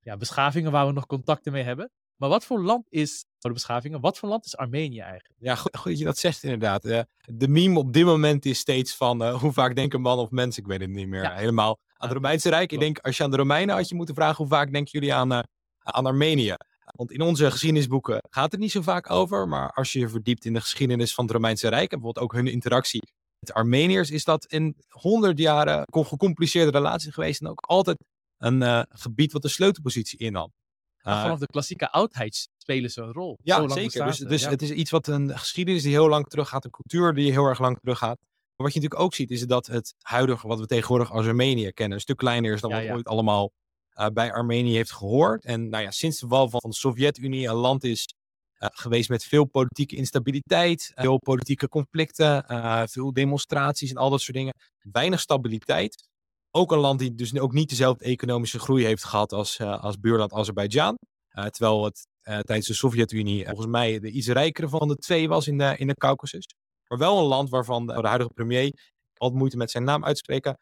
[0.00, 1.90] ja, beschavingen waar we nog contacten mee hebben.
[2.16, 5.34] Maar wat voor land is, voor de beschavingen, wat voor land is Armenië eigenlijk?
[5.38, 6.84] Ja, goed, goed dat je dat zegt inderdaad.
[6.84, 10.30] Uh, de meme op dit moment is steeds van uh, hoe vaak denken man of
[10.30, 11.34] mens, ik weet het niet meer ja.
[11.34, 12.72] helemaal, aan het Romeinse Rijk.
[12.72, 15.14] Ik denk, als je aan de Romeinen had je moeten vragen, hoe vaak denken jullie
[15.14, 15.38] aan, uh,
[15.78, 16.54] aan Armenië?
[16.84, 19.48] Want in onze geschiedenisboeken gaat het niet zo vaak over.
[19.48, 21.92] Maar als je je verdiept in de geschiedenis van het Romeinse Rijk.
[21.92, 23.00] En bijvoorbeeld ook hun interactie
[23.38, 24.10] met de Armeniërs.
[24.10, 27.40] Is dat in honderd jaren een gecompliceerde relatie geweest.
[27.40, 27.96] En ook altijd
[28.38, 30.52] een gebied wat de sleutelpositie innam.
[31.04, 33.38] Uh, vanaf de klassieke oudheid spelen ze een rol.
[33.42, 34.06] Ja, zeker.
[34.06, 34.50] Dus, dus ja.
[34.50, 36.64] het is iets wat een geschiedenis die heel lang teruggaat.
[36.64, 38.18] Een cultuur die heel erg lang teruggaat.
[38.56, 41.72] Maar wat je natuurlijk ook ziet, is dat het huidige, wat we tegenwoordig als Armenië
[41.72, 42.94] kennen, een stuk kleiner is dan ja, wat ja.
[42.94, 43.52] ooit allemaal
[43.94, 45.44] uh, bij Armenië heeft gehoord.
[45.44, 48.14] En nou ja, sinds de val van de Sovjet-Unie een land is
[48.58, 54.20] uh, geweest met veel politieke instabiliteit, veel politieke conflicten, uh, veel demonstraties en al dat
[54.20, 54.54] soort dingen.
[54.92, 56.08] Weinig stabiliteit.
[56.50, 60.32] Ook een land die dus ook niet dezelfde economische groei heeft gehad als, als buurland
[60.32, 60.98] Azerbeidzjan.
[61.30, 65.58] terwijl het tijdens de Sovjet-Unie volgens mij de iets rijkere van de twee was in
[65.58, 66.46] de, in de Caucasus.
[66.88, 68.72] Maar wel een land waarvan de, de huidige premier,
[69.14, 70.56] altijd moeite met zijn naam uitspreken,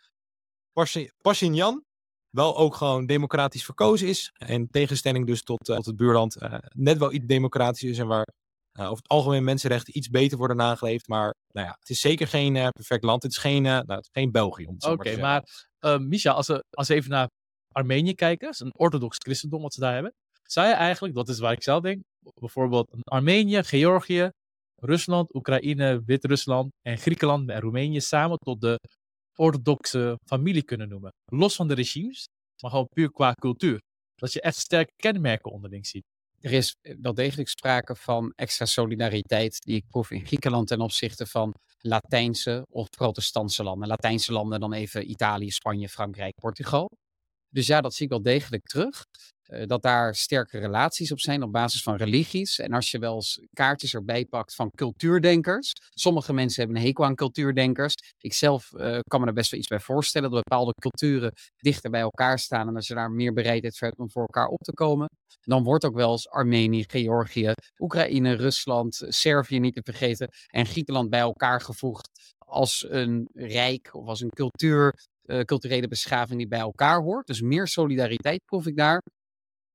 [1.22, 1.84] Pashinyan,
[2.30, 4.32] wel ook gewoon democratisch verkozen is.
[4.46, 8.06] In tegenstelling dus tot, uh, tot het buurland uh, net wel iets democratisch is en
[8.06, 8.28] waar
[8.78, 11.08] uh, over het algemeen mensenrechten iets beter worden nageleefd.
[11.08, 13.22] Maar nou ja, het is zeker geen perfect land.
[13.22, 14.66] Het is geen, nou, het is geen België.
[14.66, 17.28] Oké, okay, maar, maar Misha, als we, als we even naar
[17.72, 20.12] Armenië kijken, een orthodox christendom wat ze daar hebben.
[20.42, 22.02] Zou je eigenlijk, dat is waar ik zelf denk,
[22.40, 24.30] bijvoorbeeld Armenië, Georgië,
[24.82, 28.78] Rusland, Oekraïne, Wit-Rusland en Griekenland en Roemenië samen tot de
[29.34, 31.10] orthodoxe familie kunnen noemen.
[31.32, 32.24] Los van de regimes,
[32.62, 33.80] maar gewoon puur qua cultuur.
[34.14, 36.04] Dat je echt sterke kenmerken onderling ziet.
[36.40, 41.26] Er is wel degelijk sprake van extra solidariteit die ik proef in Griekenland ten opzichte
[41.26, 43.88] van Latijnse of protestantse landen.
[43.88, 46.90] Latijnse landen dan even Italië, Spanje, Frankrijk, Portugal.
[47.48, 49.04] Dus ja, dat zie ik wel degelijk terug.
[49.48, 52.58] Uh, dat daar sterke relaties op zijn op basis van religies.
[52.58, 55.72] En als je wel eens kaartjes erbij pakt van cultuurdenkers.
[55.90, 57.94] Sommige mensen hebben een hekel aan cultuurdenkers.
[58.18, 60.30] Ik zelf uh, kan me er best wel iets bij voorstellen.
[60.30, 62.68] Dat bepaalde culturen dichter bij elkaar staan.
[62.68, 65.08] En als je daar meer bereidheid voor om voor elkaar op te komen.
[65.40, 70.28] Dan wordt ook wel eens Armenië, Georgië, Oekraïne, Rusland, Servië niet te vergeten.
[70.46, 72.08] En Griekenland bij elkaar gevoegd
[72.38, 77.26] als een rijk of als een cultuur uh, culturele beschaving die bij elkaar hoort.
[77.26, 79.02] Dus meer solidariteit proef ik daar.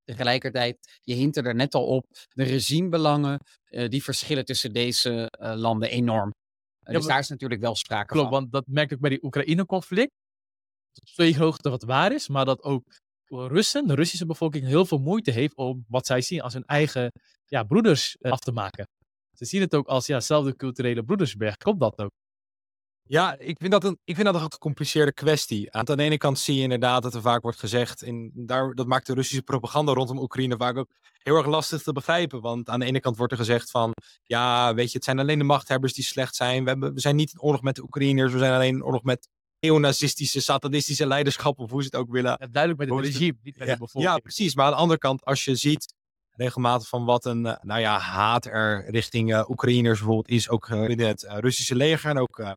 [0.04, 3.40] Tegelijkertijd, je hint er net al op, de regimebelangen,
[3.70, 6.32] uh, die verschillen tussen deze uh, landen enorm.
[6.80, 8.40] Ja, dus daar is natuurlijk wel sprake klopt, van.
[8.40, 10.12] want dat merk ik bij die Oekraïne-conflict.
[11.14, 12.84] Twee hoogte wat waar is, maar dat ook
[13.26, 17.12] Russen, de Russische bevolking, heel veel moeite heeft om wat zij zien als hun eigen
[17.46, 18.88] ja, broeders af te maken.
[19.34, 20.20] Ze zien het ook als ja,
[20.56, 21.58] culturele broedersberg.
[21.58, 22.12] Klopt dat ook?
[23.06, 25.72] Ja, ik vind, dat een, ik vind dat een gecompliceerde kwestie.
[25.74, 28.88] Aan de ene kant zie je inderdaad dat er vaak wordt gezegd, en daar, dat
[28.88, 30.90] maakt de Russische propaganda rondom Oekraïne vaak ook
[31.24, 32.42] heel erg lastig te begrijpen.
[32.42, 33.92] Want aan de ene kant wordt er gezegd van,
[34.24, 36.64] ja, weet je, het zijn alleen de machthebbers die slecht zijn.
[36.64, 39.04] We, hebben, we zijn niet in oorlog met de Oekraïners, we zijn alleen in oorlog
[39.04, 39.28] met
[39.60, 42.36] neonazistische, satanistische leiderschap, of hoe ze het ook willen.
[42.40, 44.14] Ja, duidelijk met het regime, niet met ja, de bevolking.
[44.14, 44.56] Ja, precies.
[44.56, 45.94] Maar aan de andere kant, als je ziet
[46.32, 50.68] regelmatig van wat een, eh, nou ja, haat er richting uh, Oekraïners bijvoorbeeld is, ook
[50.68, 52.56] uh, binnen het Russische leger en ook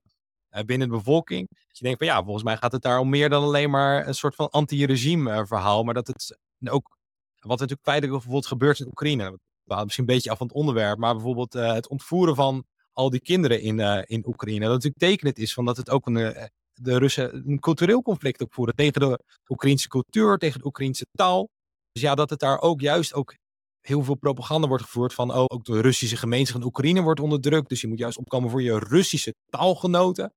[0.65, 1.49] binnen de bevolking.
[1.49, 4.07] Dat je denkt van ja, volgens mij gaat het daar om meer dan alleen maar
[4.07, 6.97] een soort van anti-regime verhaal, maar dat het ook,
[7.39, 10.99] wat natuurlijk feitelijk bijvoorbeeld gebeurt in Oekraïne, we misschien een beetje af van het onderwerp,
[10.99, 14.65] maar bijvoorbeeld het ontvoeren van al die kinderen in, in Oekraïne.
[14.65, 18.75] Dat natuurlijk tekenend is van dat het ook een, de Russen een cultureel conflict opvoeren
[18.75, 21.49] tegen de Oekraïnse cultuur, tegen de Oekraïnse taal.
[21.93, 23.35] Dus ja, dat het daar ook juist ook
[23.81, 27.69] heel veel propaganda wordt gevoerd van oh, ook de Russische gemeenschap in Oekraïne wordt onderdrukt.
[27.69, 30.33] Dus je moet juist opkomen voor je Russische taalgenoten.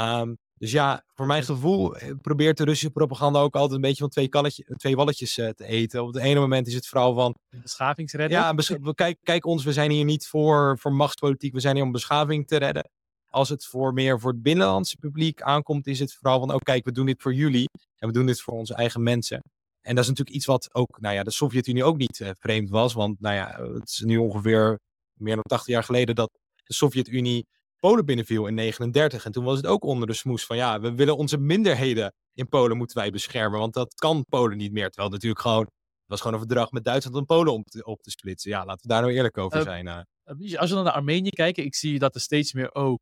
[0.00, 4.08] Um, dus ja, voor mijn gevoel eh, probeert de Russische propaganda ook altijd een beetje
[4.08, 4.28] van twee,
[4.76, 6.02] twee walletjes uh, te eten.
[6.02, 7.34] Op het ene moment is het vooral van...
[7.62, 8.38] Beschavingsredden?
[8.38, 11.84] Ja, besch kijk, kijk ons, we zijn hier niet voor, voor machtspolitiek, we zijn hier
[11.84, 12.90] om beschaving te redden.
[13.28, 16.84] Als het voor meer voor het binnenlandse publiek aankomt, is het vooral van, oh kijk,
[16.84, 17.68] we doen dit voor jullie.
[17.98, 19.42] En we doen dit voor onze eigen mensen.
[19.80, 22.70] En dat is natuurlijk iets wat ook, nou ja, de Sovjet-Unie ook niet uh, vreemd
[22.70, 22.92] was.
[22.92, 24.78] Want, nou ja, het is nu ongeveer
[25.12, 27.46] meer dan 80 jaar geleden dat de Sovjet-Unie
[27.78, 29.24] Polen binnenviel in 39.
[29.24, 32.48] En toen was het ook onder de smoes van, ja, we willen onze minderheden in
[32.48, 33.58] Polen moeten wij beschermen.
[33.58, 34.88] Want dat kan Polen niet meer.
[34.88, 38.02] Terwijl natuurlijk gewoon, het was gewoon een verdrag met Duitsland om Polen op te, op
[38.02, 38.50] te splitsen.
[38.50, 39.86] Ja, laten we daar nou eerlijk over uh, zijn.
[39.86, 40.58] Uh.
[40.58, 42.98] Als we dan naar Armenië kijken, ik zie dat er steeds meer ook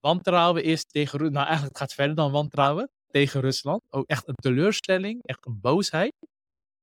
[0.00, 1.34] wantrouwen is tegen Rusland.
[1.34, 3.82] Nou, eigenlijk gaat het verder dan wantrouwen tegen Rusland.
[3.90, 6.12] Ook echt een teleurstelling, echt een boosheid.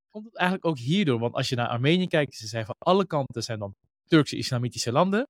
[0.10, 1.20] Komt het eigenlijk ook hierdoor?
[1.20, 3.76] Want als je naar Armenië kijkt, ze zijn van alle kanten zijn dan
[4.08, 5.28] Turkse islamitische landen.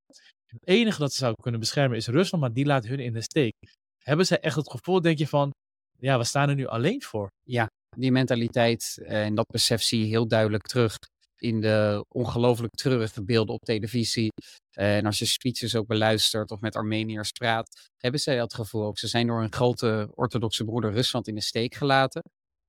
[0.59, 3.21] Het enige dat ze zouden kunnen beschermen is Rusland, maar die laat hun in de
[3.21, 3.53] steek.
[3.97, 5.51] Hebben ze echt het gevoel, denk je van,
[5.99, 7.31] ja, we staan er nu alleen voor?
[7.43, 10.97] Ja, die mentaliteit en dat besef zie je heel duidelijk terug
[11.35, 14.31] in de ongelooflijk treurige beelden op televisie.
[14.71, 18.97] En als je speeches ook beluistert of met Armeniërs praat, hebben zij dat gevoel ook.
[18.97, 22.21] Ze zijn door een grote orthodoxe broeder Rusland in de steek gelaten.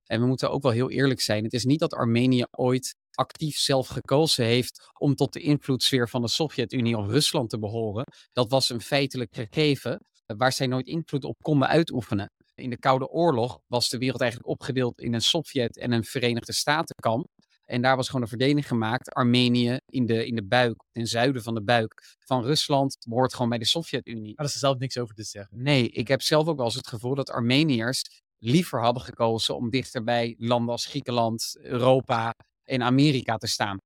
[0.05, 1.43] En we moeten ook wel heel eerlijk zijn.
[1.43, 6.21] Het is niet dat Armenië ooit actief zelf gekozen heeft om tot de invloedssfeer van
[6.21, 8.03] de Sovjet-Unie of Rusland te behoren.
[8.31, 12.31] Dat was een feitelijk gegeven waar zij nooit invloed op konden uitoefenen.
[12.55, 16.53] In de Koude Oorlog was de wereld eigenlijk opgedeeld in een Sovjet- en een Verenigde
[16.53, 17.27] Statenkamp.
[17.65, 19.09] En daar was gewoon een verdeling gemaakt.
[19.09, 23.49] Armenië in de, in de buik, ten zuiden van de buik van Rusland, behoort gewoon
[23.49, 24.35] bij de Sovjet-Unie.
[24.35, 25.63] Daar is er zelf niks over te zeggen.
[25.63, 28.01] Nee, ik heb zelf ook wel eens het gevoel dat Armeniërs
[28.37, 32.33] liever hadden gekozen om dichter bij landen als Griekenland, Europa
[32.67, 33.77] en Amerika te staan.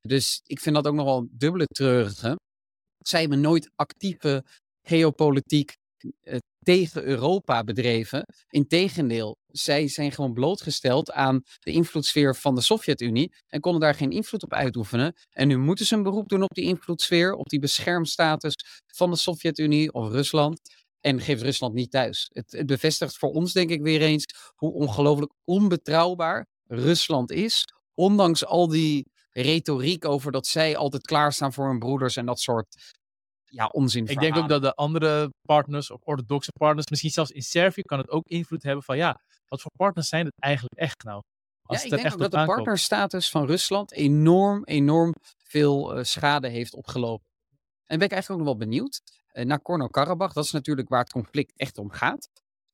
[0.00, 2.36] Dus ik vind dat ook nog wel een dubbele treurige.
[2.98, 4.44] Zij hebben nooit actieve
[4.82, 5.76] geopolitiek
[6.20, 8.24] eh, tegen Europa bedreven.
[8.48, 14.10] Integendeel, zij zijn gewoon blootgesteld aan de invloedssfeer van de Sovjet-Unie en konden daar geen
[14.10, 15.14] invloed op uitoefenen.
[15.30, 18.54] En nu moeten ze een beroep doen op die invloedssfeer, op die beschermstatus
[18.86, 20.60] van de Sovjet-Unie of Rusland.
[21.00, 22.30] En geeft Rusland niet thuis.
[22.32, 24.24] Het, het bevestigt voor ons, denk ik, weer eens
[24.54, 27.64] hoe ongelooflijk onbetrouwbaar Rusland is.
[27.98, 32.94] Ondanks al die retoriek over dat zij altijd klaarstaan voor hun broeders en dat soort
[33.44, 34.06] ja, onzin.
[34.06, 37.98] Ik denk ook dat de andere partners, of orthodoxe partners, misschien zelfs in Servië, kan
[37.98, 41.22] het ook invloed hebben van ja, wat voor partners zijn het eigenlijk echt nou?
[41.62, 46.48] Als ja, ik denk ook dat de partnerstatus van Rusland enorm, enorm veel uh, schade
[46.48, 47.26] heeft opgelopen.
[47.86, 49.00] En ben ik eigenlijk ook nog wel benieuwd.
[49.32, 52.28] Uh, Nagorno-Karabakh, dat is natuurlijk waar het conflict echt om gaat.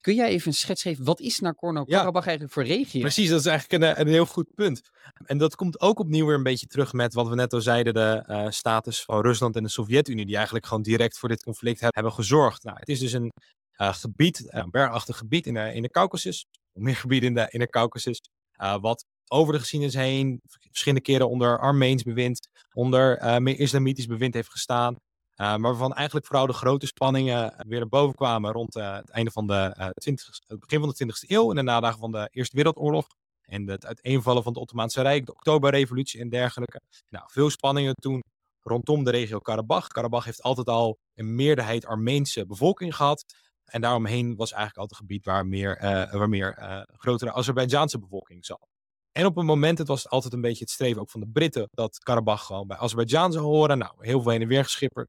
[0.04, 3.00] Kun jij even een schets geven, wat is Nagorno-Karabakh eigenlijk voor regio?
[3.00, 4.80] Precies, dat is eigenlijk een, een, heel goed punt.
[5.24, 7.94] En dat komt ook opnieuw weer een beetje terug met wat we net al zeiden,
[7.94, 11.80] de uh, status van Rusland en de Sovjet-Unie, die eigenlijk gewoon direct voor dit conflict
[11.80, 12.62] hebben gezorgd.
[12.62, 13.32] Nou, het is dus een
[13.80, 17.58] uh, gebied, een bergachtig gebied in de, in de Caucasus, meer gebieden in de, in
[17.58, 18.20] de Caucasus,
[18.62, 20.40] uh, wat over de geschiedenis heen
[20.70, 24.96] verschillende keren onder Armeens bewind, onder meer islamitisch bewind heeft gestaan.
[25.36, 29.10] Uh, maar waarvan eigenlijk vooral de grote spanningen weer naar boven kwamen rond uh, het
[29.10, 32.12] einde van de uh, 20, het begin van de 20e eeuw en de nadagen van
[32.12, 33.06] de Eerste Wereldoorlog.
[33.42, 36.80] En het uiteenvallen van het Ottomaanse Rijk, de Oktoberrevolutie en dergelijke.
[37.08, 38.22] Nou, veel spanningen toen
[38.62, 39.86] rondom de regio Karabach.
[39.88, 43.24] Karabach heeft altijd al een meerderheid Armeense bevolking gehad.
[43.64, 45.78] En daaromheen was eigenlijk altijd een gebied waar meer,
[46.12, 48.66] waar meer grotere Azerbeidzjaanse bevolking zat.
[49.12, 51.68] En op een moment, het was altijd een beetje het streven ook van de Britten,
[51.70, 53.78] dat Karabach gewoon bij Azerbeidzjan zou horen.
[53.78, 55.08] Nou, heel veel heen en weer geschipperd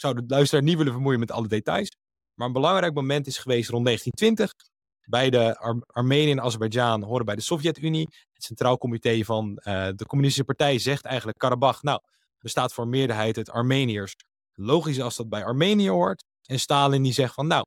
[0.00, 1.96] zou de luisteraar niet willen vermoeien met alle details.
[2.34, 4.68] Maar een belangrijk moment is geweest rond 1920.
[5.04, 8.08] Beide Ar Armenië en Azerbeidzjan horen bij de Sovjet-Unie.
[8.32, 12.00] Het Centraal Comité van uh, de Communistische Partij zegt eigenlijk Karabach, nou,
[12.38, 14.14] bestaat voor meerderheid uit Armeniërs.
[14.54, 16.24] Logisch als dat bij Armenië hoort.
[16.42, 17.64] En Stalin die zegt van nou,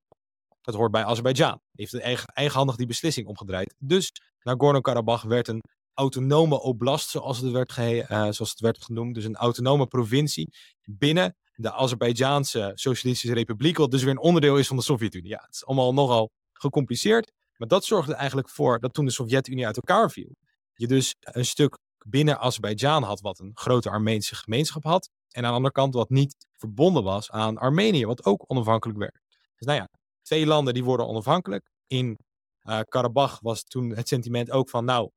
[0.62, 1.62] dat hoort bij Azerbeidzjan.
[1.72, 3.76] Heeft eigen, eigenhandig die beslissing omgedraaid.
[3.78, 5.62] Dus Nagorno-Karabakh werd een
[5.94, 9.16] autonome oblast, zoals het, werd ge, uh, zoals het werd genoemd.
[9.16, 14.68] Dus een autonome provincie binnen de Azerbeidzaanse Socialistische Republiek, wat dus weer een onderdeel is
[14.68, 15.30] van de Sovjet-Unie.
[15.30, 17.32] Ja, het is allemaal nogal gecompliceerd.
[17.58, 20.36] Maar dat zorgde eigenlijk voor dat toen de Sovjet-Unie uit elkaar viel,
[20.74, 25.10] je dus een stuk binnen Azerbeidzjan had wat een grote Armeense gemeenschap had.
[25.32, 29.20] En aan de andere kant wat niet verbonden was aan Armenië, wat ook onafhankelijk werd.
[29.56, 29.90] Dus nou ja,
[30.22, 31.72] twee landen die worden onafhankelijk.
[31.88, 32.18] In
[32.64, 35.10] uh, Karabach was toen het sentiment ook van, nou,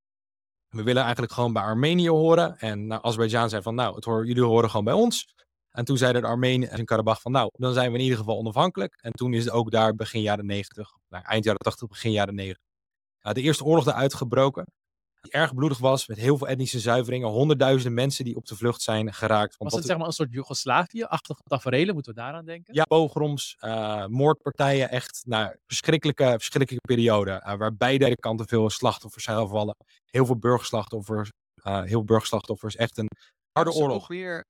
[0.68, 2.58] we willen eigenlijk gewoon bij Armenië horen.
[2.58, 5.34] En nou, Azerbeidzjan zei van, nou, het hoor, jullie horen gewoon bij ons.
[5.76, 8.38] En toen zeiden de Armeniërs in Karabach van, nou, dan zijn we in ieder geval
[8.38, 8.98] onafhankelijk.
[9.00, 12.34] En toen is het ook daar begin jaren 90, nou, eind jaren 80, begin jaren
[12.34, 12.62] 90,
[13.22, 14.64] uh, de eerste oorlog eruit gebroken
[15.26, 17.28] die erg bloedig was, met heel veel etnische zuiveringen.
[17.28, 19.56] Honderdduizenden mensen die op de vlucht zijn geraakt.
[19.58, 21.94] Was het zeg maar een soort Joegoslavië-achtige tafereelen?
[21.94, 22.74] Moeten we daaraan denken?
[22.74, 27.42] Ja, pogroms, uh, moordpartijen, echt nou, verschrikkelijke, verschrikkelijke periode.
[27.46, 29.76] Uh, waar beide kanten veel slachtoffers zijn gevallen.
[30.04, 31.30] Heel veel burgerslachtoffers.
[31.64, 32.76] Uh, heel veel burgerslachtoffers.
[32.76, 33.08] Echt een
[33.56, 34.02] harde oorlog.
[34.02, 34.44] Ook weer,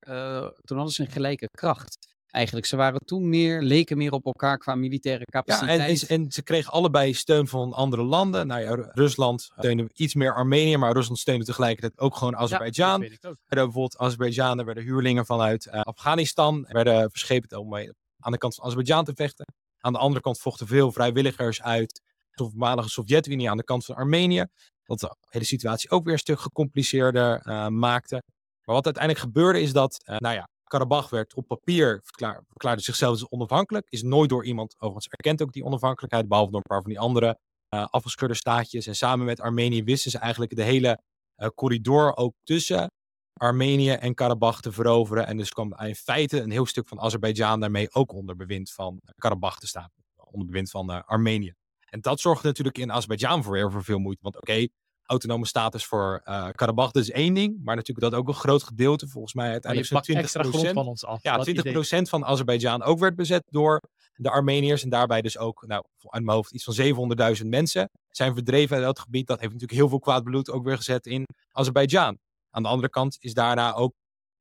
[0.64, 2.66] toen hadden ze een gelijke kracht eigenlijk.
[2.66, 6.00] Ze waren toen meer, leken meer op elkaar qua militaire capaciteit.
[6.00, 8.46] Ja, en, en, ze kregen allebei steun van andere landen.
[8.46, 13.00] Nou ja, Rusland steunde iets meer Armenië, maar Rusland steunde tegelijkertijd ook gewoon Azerbeidzjan.
[13.00, 17.74] Ja, er bijvoorbeeld Azerbeidzjanen werden huurlingen vanuit uh, Afghanistan, werden verschepen om
[18.18, 19.46] aan de kant van Azerbeidzjan te vechten.
[19.80, 23.94] Aan de andere kant vochten veel vrijwilligers uit de voormalige Sovjet-Unie aan de kant van
[23.94, 24.44] Armenië.
[24.84, 28.22] Wat de hele situatie ook weer een stuk gecompliceerder uh, maakte.
[28.66, 32.82] Maar wat uiteindelijk gebeurde is dat, uh, nou ja, Karabach werd op papier verklaar, verklaarde
[32.82, 33.86] zichzelf dus onafhankelijk.
[33.88, 37.00] Is nooit door iemand overigens erkend ook die onafhankelijkheid, behalve door een paar van die
[37.00, 37.38] andere
[37.74, 38.86] uh, afgescheurde staatjes.
[38.86, 41.00] En samen met Armenië wisten ze eigenlijk de hele
[41.36, 42.90] uh, corridor ook tussen
[43.32, 45.26] Armenië en Karabach te veroveren.
[45.26, 49.00] En dus kwam in feite een heel stuk van Azerbeidzjan daarmee ook onder bewind van
[49.16, 49.90] Karabach te staan.
[50.16, 51.54] Onder bewind van Armenië.
[51.90, 54.22] En dat zorgde natuurlijk in Azerbeidzjan voor heel veel moeite.
[54.22, 54.66] Want oké,
[55.06, 56.90] autonome status voor uh, Karabach.
[56.90, 60.00] Dat is één ding, maar natuurlijk dat ook een groot gedeelte, volgens mij uiteindelijk zo'n
[60.00, 61.22] 20 extra van ons af.
[61.22, 63.82] Ja, 20 procent van Azerbeidzjan ook werd bezet door
[64.14, 68.34] de Armeniërs en daarbij dus ook, nou, uit mijn hoofd, iets van 700.000 mensen zijn
[68.34, 69.26] verdreven uit dat gebied.
[69.26, 72.18] Dat heeft natuurlijk heel veel kwaad bloed ook weer gezet in Azerbeidzjan.
[72.50, 73.94] Aan de andere kant is daarna ook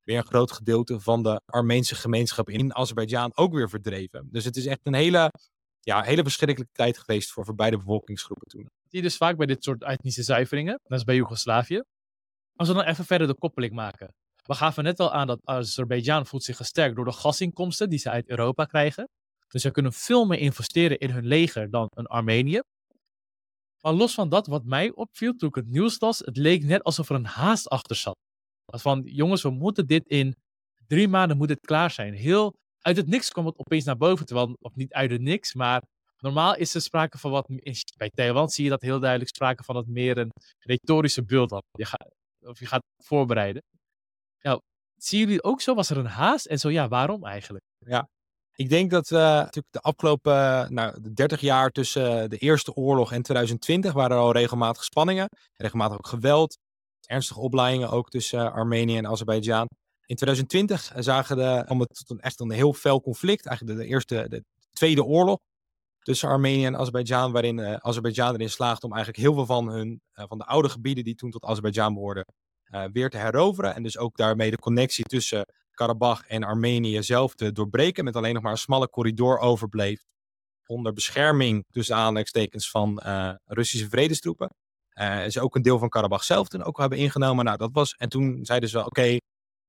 [0.04, 4.28] weer een groot gedeelte van de Armeense gemeenschap in Azerbeidzjan ook weer verdreven.
[4.32, 5.32] Dus het is echt een hele,
[5.80, 9.64] ja, hele verschrikkelijke tijd geweest voor, voor beide bevolkingsgroepen toen je dus vaak bij dit
[9.64, 10.80] soort etnische zuiveringen.
[10.84, 11.82] Dat is bij Joegoslavië.
[12.56, 14.14] Als we dan even verder de koppeling maken.
[14.44, 18.10] We gaven net al aan dat Azerbeidzjan voelt zich gesterkt door de gasinkomsten die ze
[18.10, 19.10] uit Europa krijgen.
[19.48, 22.62] Dus ze kunnen veel meer investeren in hun leger dan een Armenië.
[23.82, 26.84] Maar los van dat, wat mij opviel toen ik het nieuws las, het leek net
[26.84, 28.18] alsof er een haast achter zat.
[28.66, 30.36] Van, jongens, we moeten dit in
[30.88, 32.14] drie maanden moet het klaar zijn.
[32.14, 35.54] Heel uit het niks kwam het opeens naar boven, terwijl, of niet uit het niks,
[35.54, 35.84] maar
[36.18, 37.48] Normaal is er sprake van wat.
[37.98, 41.64] Bij Taiwan zie je dat heel duidelijk sprake van het meer een retorische build-up.
[41.72, 43.64] Je gaat, of je gaat voorbereiden.
[44.42, 44.60] Nou,
[44.96, 45.74] zien jullie ook zo?
[45.74, 46.46] Was er een haast?
[46.46, 47.64] En zo ja, waarom eigenlijk?
[47.78, 48.08] Ja,
[48.56, 53.12] ik denk dat uh, natuurlijk de afgelopen nou, de 30 jaar tussen de Eerste Oorlog
[53.12, 55.30] en 2020 waren er al regelmatig spanningen.
[55.56, 56.58] Regelmatig ook geweld.
[57.06, 59.68] Ernstige opleidingen ook tussen Armenië en Azerbeidzjan.
[60.06, 64.26] In 2020 zagen de, het tot een echt een heel fel conflict, eigenlijk de, eerste,
[64.30, 65.40] de Tweede Oorlog
[66.06, 70.02] tussen Armenië en Azerbeidzjan, waarin uh, Azerbeidzjan erin slaagt om eigenlijk heel veel van, hun,
[70.16, 72.26] uh, van de oude gebieden die toen tot Azerbeidzjan behoorden,
[72.72, 73.76] uh, weer te heroveren.
[73.76, 78.34] En dus ook daarmee de connectie tussen Karabach en Armenië zelf te doorbreken, met alleen
[78.34, 80.04] nog maar een smalle corridor overbleef
[80.66, 83.02] onder bescherming tussen aanleidingstekens van
[83.46, 84.50] Russische vredestroepen.
[85.28, 87.46] ze ook een deel van Karabach zelf toen ook hebben ingenomen.
[87.46, 89.18] Nou, dat was, en toen zeiden ze, oké,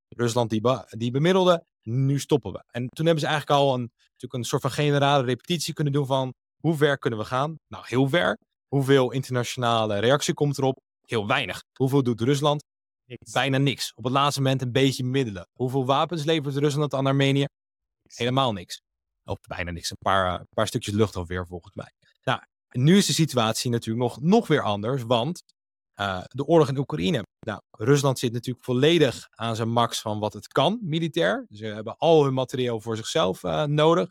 [0.09, 2.64] Rusland die, die bemiddelde, nu stoppen we.
[2.70, 6.07] En toen hebben ze eigenlijk al een, natuurlijk een soort van generale repetitie kunnen doen
[6.07, 7.59] van hoe ver kunnen we gaan?
[7.68, 8.38] Nou, heel ver.
[8.66, 10.81] Hoeveel internationale reactie komt erop?
[11.01, 11.64] Heel weinig.
[11.72, 12.64] Hoeveel doet Rusland?
[13.05, 13.33] Niks.
[13.33, 13.92] Bijna niks.
[13.94, 15.49] Op het laatste moment een beetje middelen.
[15.53, 17.44] Hoeveel wapens levert Rusland aan Armenië?
[18.14, 18.81] Helemaal niks.
[19.25, 19.90] Of bijna niks.
[19.90, 21.92] Een paar, een paar stukjes luchtafweer volgens mij.
[22.22, 25.03] Nou, nu is de situatie natuurlijk nog, nog weer anders.
[25.03, 25.42] Want
[26.01, 27.23] uh, de oorlog in Oekraïne.
[27.47, 31.47] Nou, Rusland zit natuurlijk volledig aan zijn max van wat het kan, militair.
[31.51, 34.11] Ze hebben al hun materieel voor zichzelf uh, nodig.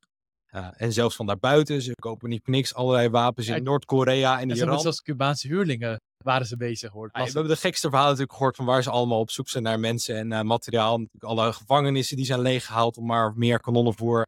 [0.52, 1.82] Uh, en zelfs van daarbuiten.
[1.82, 4.80] Ze kopen niet niks allerlei wapens in Noord-Korea en, en Iran.
[4.80, 7.10] Zelfs Cubaanse huurlingen waren ze bezig hoor.
[7.12, 9.64] Ja, we hebben de gekste verhalen natuurlijk gehoord van waar ze allemaal op zoek zijn
[9.64, 11.06] naar mensen en materiaal.
[11.20, 14.28] Alle gevangenissen die zijn leeggehaald om maar meer kanonnenvoer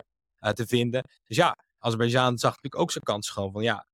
[0.53, 1.03] te vinden.
[1.25, 3.85] Dus ja, Azerbeidzjan zag natuurlijk ook zijn kans gewoon van ja,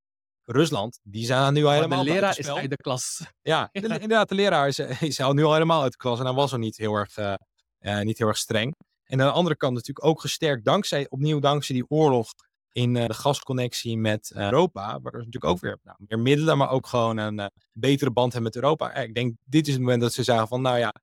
[0.46, 3.22] Rusland, die zijn nu al helemaal de leraar is uit de klas.
[3.42, 6.20] Ja, inderdaad, de leraar is, is al nu al helemaal uit de klas.
[6.20, 7.34] En hij was al niet heel erg, uh,
[7.80, 8.76] uh, niet heel erg streng.
[9.04, 12.32] En aan de andere kant natuurlijk ook gesterkt dankzij, opnieuw dankzij die oorlog
[12.72, 16.88] in de gasconnectie met Europa, waardoor ze natuurlijk ook weer nou, meer middelen, maar ook
[16.88, 18.94] gewoon een betere band hebben met Europa.
[18.94, 20.94] ik denk, dit is het moment dat ze zeggen van, nou ja,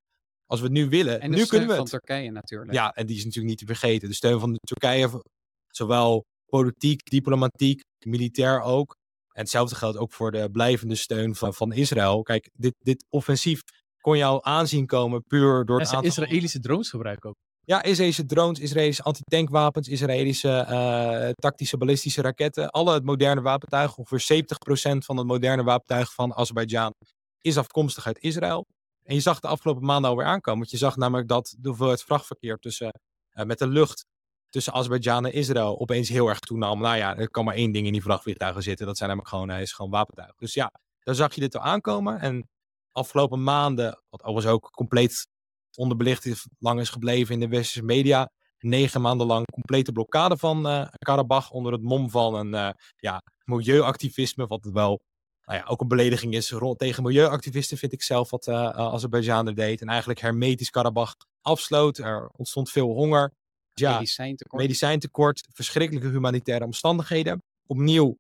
[0.47, 1.91] als we het nu willen, en nu kunnen we het.
[1.91, 2.73] van Turkije natuurlijk.
[2.73, 4.09] Ja, en die is natuurlijk niet te vergeten.
[4.09, 5.23] De steun van de Turkije,
[5.69, 8.97] zowel politiek, diplomatiek, militair ook.
[9.41, 12.23] En hetzelfde geldt ook voor de blijvende steun van, van Israël.
[12.23, 13.61] Kijk, dit, dit offensief
[14.01, 16.05] kon je al aanzien komen puur door het aantal...
[16.05, 17.37] Israëlische drones gebruiken ook.
[17.65, 22.71] Ja, Israëlische drones, Israëlische antitankwapens, Israëlische uh, tactische ballistische raketten.
[22.71, 26.95] Alle het moderne wapentuig, ongeveer 70% van het moderne wapentuig van Azerbeidzjan
[27.41, 28.67] is afkomstig uit Israël.
[29.03, 30.59] En je zag de afgelopen maanden alweer aankomen.
[30.59, 33.01] Want je zag namelijk dat de hoeveelheid vrachtverkeer tussen,
[33.35, 34.05] uh, met de lucht
[34.51, 36.81] tussen Azerbeidzjan en Israël opeens heel erg toenam.
[36.81, 38.87] Nou ja, er kan maar één ding in die vrachtvliegtuigen zitten.
[38.87, 40.35] Dat zijn namelijk gewoon, hij is gewoon wapentuig.
[40.37, 40.73] Dus ja,
[41.03, 42.21] dan zag je dit al aankomen.
[42.21, 42.49] En
[42.93, 45.29] afgelopen maanden, wat overigens ook compleet
[45.77, 48.31] onderbelicht is, lang is gebleven in de westerse media.
[48.59, 53.23] Negen maanden lang complete blokkade van uh, Karabach onder het mom van een uh, ja,
[53.45, 54.47] milieuactivisme.
[54.47, 55.01] Wat wel
[55.45, 59.55] nou ja, ook een belediging is tegen milieuactivisten, vind ik zelf, wat uh, Azerbeidzjan er
[59.55, 59.81] deed.
[59.81, 61.99] En eigenlijk hermetisch Karabach afsloot.
[61.99, 63.33] Er ontstond veel honger.
[63.81, 64.63] Ja, medicijntekort.
[64.63, 67.43] medicijntekort, verschrikkelijke humanitaire omstandigheden.
[67.67, 68.19] Opnieuw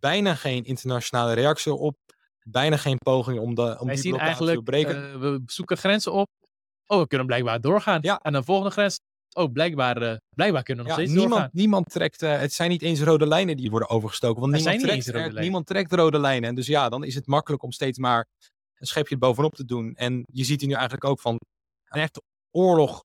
[0.00, 1.96] bijna geen internationale reactie op.
[2.42, 4.96] Bijna geen poging om, de, om Wij die blokkade te breken.
[4.96, 6.28] Uh, we zoeken grenzen op.
[6.86, 7.98] Oh, we kunnen blijkbaar doorgaan.
[8.02, 8.18] Ja.
[8.18, 9.00] En dan volgende grens.
[9.32, 11.60] Oh, blijkbaar, uh, blijkbaar kunnen we nog ja, steeds niemand, doorgaan.
[11.60, 14.40] Niemand trekt, uh, het zijn niet eens rode lijnen die worden overgestoken.
[14.40, 16.48] Want Er niemand zijn trekt, rode er- niemand trekt rode lijnen.
[16.48, 18.26] En dus ja, dan is het makkelijk om steeds maar
[18.74, 19.94] een schepje bovenop te doen.
[19.94, 21.38] En je ziet hier nu eigenlijk ook van
[21.84, 23.04] een echte oorlog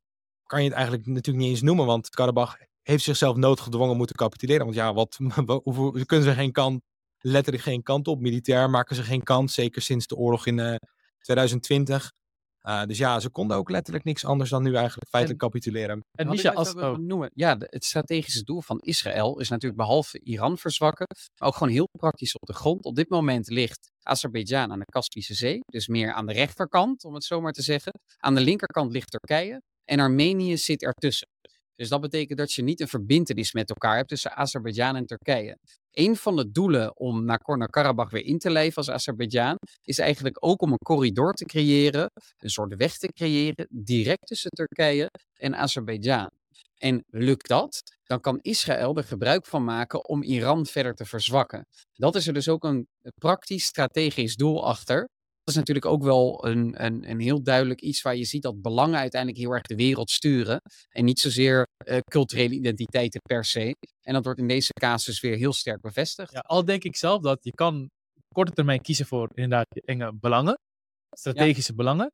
[0.50, 1.86] kan je het eigenlijk natuurlijk niet eens noemen.
[1.86, 4.64] Want Karabach heeft zichzelf noodgedwongen moeten capituleren.
[4.64, 5.14] Want ja, wat,
[6.00, 6.82] ze kunnen ze geen kant,
[7.20, 8.20] letterlijk geen kant op.
[8.20, 10.76] Militair maken ze geen kans, zeker sinds de oorlog in eh,
[11.22, 12.12] 2020.
[12.64, 16.06] Uh, dus ja, ze konden ook letterlijk niks anders dan nu eigenlijk feitelijk capituleren.
[16.12, 16.74] En Misha, als...
[16.74, 21.08] Oh, noemen, ja, de- het strategische doel van Israël is natuurlijk behalve Iran verzwakken,
[21.39, 22.86] maar ook gewoon heel praktisch op de grond.
[22.86, 27.14] Op dit moment ligt Azerbeidzjan aan de Kaspische Zee, dus meer aan de rechterkant, om
[27.14, 27.91] het zo maar te zeggen.
[28.18, 31.28] Aan de linkerkant ligt Turkije en Armenië zit ertussen.
[31.76, 35.58] Dus dat betekent dat je niet een verbintenis met elkaar hebt tussen Azerbeidzjan en Turkije.
[35.92, 40.62] Een van de doelen om Nagorno-Karabakh weer in te lijven als Azerbeidzjan is eigenlijk ook
[40.62, 46.30] om een corridor te creëren, een soort weg te creëren, direct tussen Turkije en Azerbeidzjan.
[46.78, 51.66] En lukt dat, dan kan Israël er gebruik van maken om Iran verder te verzwakken.
[51.94, 55.08] Dat is er dus ook een praktisch strategisch doel achter.
[55.50, 58.62] Dat is natuurlijk ook wel een, een, een heel duidelijk iets waar je ziet dat
[58.62, 60.62] belangen uiteindelijk heel erg de wereld sturen.
[60.89, 63.76] En niet zozeer eh, culturele identiteiten per se.
[64.02, 66.32] En dat wordt in deze casus weer heel sterk bevestigd.
[66.34, 67.89] ja, al denk ik zelf dat je kan
[68.34, 70.60] korte termijn kiezen voor inderdaad je enge belangen.
[71.18, 72.12] Strategische belangen.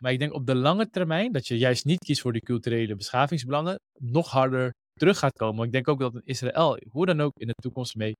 [0.00, 2.96] Maar ik denk op de lange termijn dat je juist niet kiest voor die culturele
[2.96, 3.80] beschavingsbelangen.
[3.98, 5.66] Nog harder terug gaat komen.
[5.66, 8.12] Ik denk ook dat Israël, hoe dan ook, in de toekomst mee,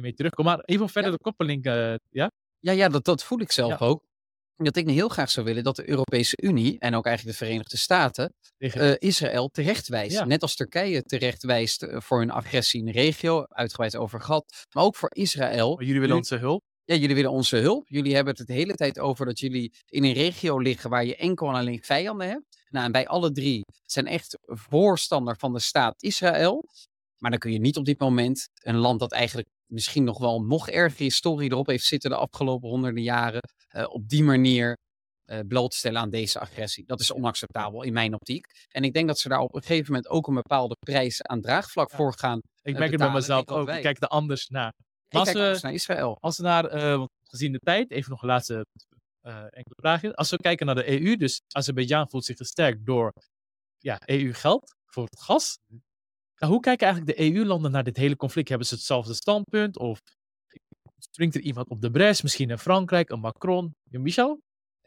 [0.00, 0.46] mee terugkomt.
[0.46, 1.16] Maar even verder Ja.
[1.16, 1.64] de koppeling.
[1.64, 2.30] eh, ja?
[2.66, 3.86] Ja, ja dat, dat voel ik zelf Ja.
[3.86, 4.04] ook.
[4.56, 7.76] Dat ik heel graag zou willen dat de Europese Unie en ook eigenlijk de Verenigde
[7.76, 10.12] Staten eh, Israël terechtwijst.
[10.16, 10.24] Ja.
[10.24, 14.64] Net als Turkije terechtwijst eh, voor hun agressie in de regio, uitgebreid over gehad.
[14.72, 15.68] Maar ook voor Israël.
[15.70, 16.62] jullie willen jullie- onze hulp.
[16.84, 17.88] Ja, jullie willen onze hulp.
[17.88, 21.16] Jullie hebben het de hele tijd over dat jullie in een regio liggen waar je
[21.16, 22.64] enkel en alleen vijanden hebt.
[22.68, 26.64] Nou, en bij alle drie zijn echt voorstander van de staat Israël.
[27.18, 30.40] Maar dan kun je niet op dit moment een land dat eigenlijk misschien nog wel
[30.42, 34.76] nog ergere historie erop heeft zitten de afgelopen honderden jaren, eh, op die manier
[35.24, 36.84] eh, blootstellen aan deze agressie.
[36.86, 38.46] Dat is onacceptabel in mijn optiek.
[38.68, 41.40] En ik denk dat ze daar op een gegeven moment ook een bepaalde prijs aan
[41.40, 41.96] draagvlak Ja.
[41.96, 42.38] voor gaan.
[42.62, 43.68] Ik eh, merk het bij mezelf ook.
[43.68, 44.72] Ik kijk er anders naar.
[45.08, 46.16] Ik als we- anders naar Israël.
[46.20, 46.64] Als we naar,
[47.22, 48.66] gezien de tijd, even nog een laatste
[49.50, 50.14] enkele vraagje.
[50.14, 53.12] Als we kijken naar de EU, dus Azerbeidzjan voelt zich gesterkt door
[53.78, 55.58] ja, EU-geld voor het gas.
[56.38, 58.48] Nou, hoe kijken eigenlijk de EU-landen naar dit hele conflict?
[58.48, 59.78] Hebben ze hetzelfde standpunt?
[59.78, 59.98] Of
[60.98, 62.22] springt er iemand op de bres?
[62.22, 63.74] Misschien een Frankrijk, een Macron?
[63.90, 64.40] Ja, Michel?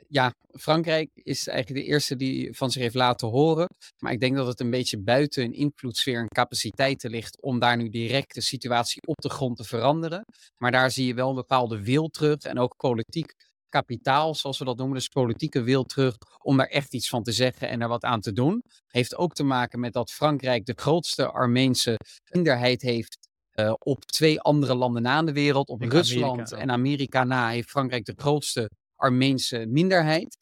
[0.10, 3.68] ja, Frankrijk is eigenlijk de eerste die van zich heeft laten horen.
[4.04, 7.78] Maar ik denk dat het een beetje buiten hun invloedssfeer en capaciteiten ligt om daar
[7.78, 10.26] nu direct de situatie op de grond te veranderen.
[10.58, 13.34] Maar daar zie je wel een bepaalde wil terug en ook politiek
[13.70, 17.32] kapitaal, zoals we dat noemen, dus politieke wil terug om daar echt iets van te
[17.32, 18.64] zeggen en er wat aan te doen.
[18.88, 21.98] Heeft ook te maken met dat Frankrijk de grootste Armeense
[22.32, 23.18] minderheid heeft
[23.52, 25.70] eh, op twee andere landen na in de wereld.
[25.70, 30.36] Op Ik Rusland Amerika en Amerika na heeft Frankrijk de grootste Armeense minderheid.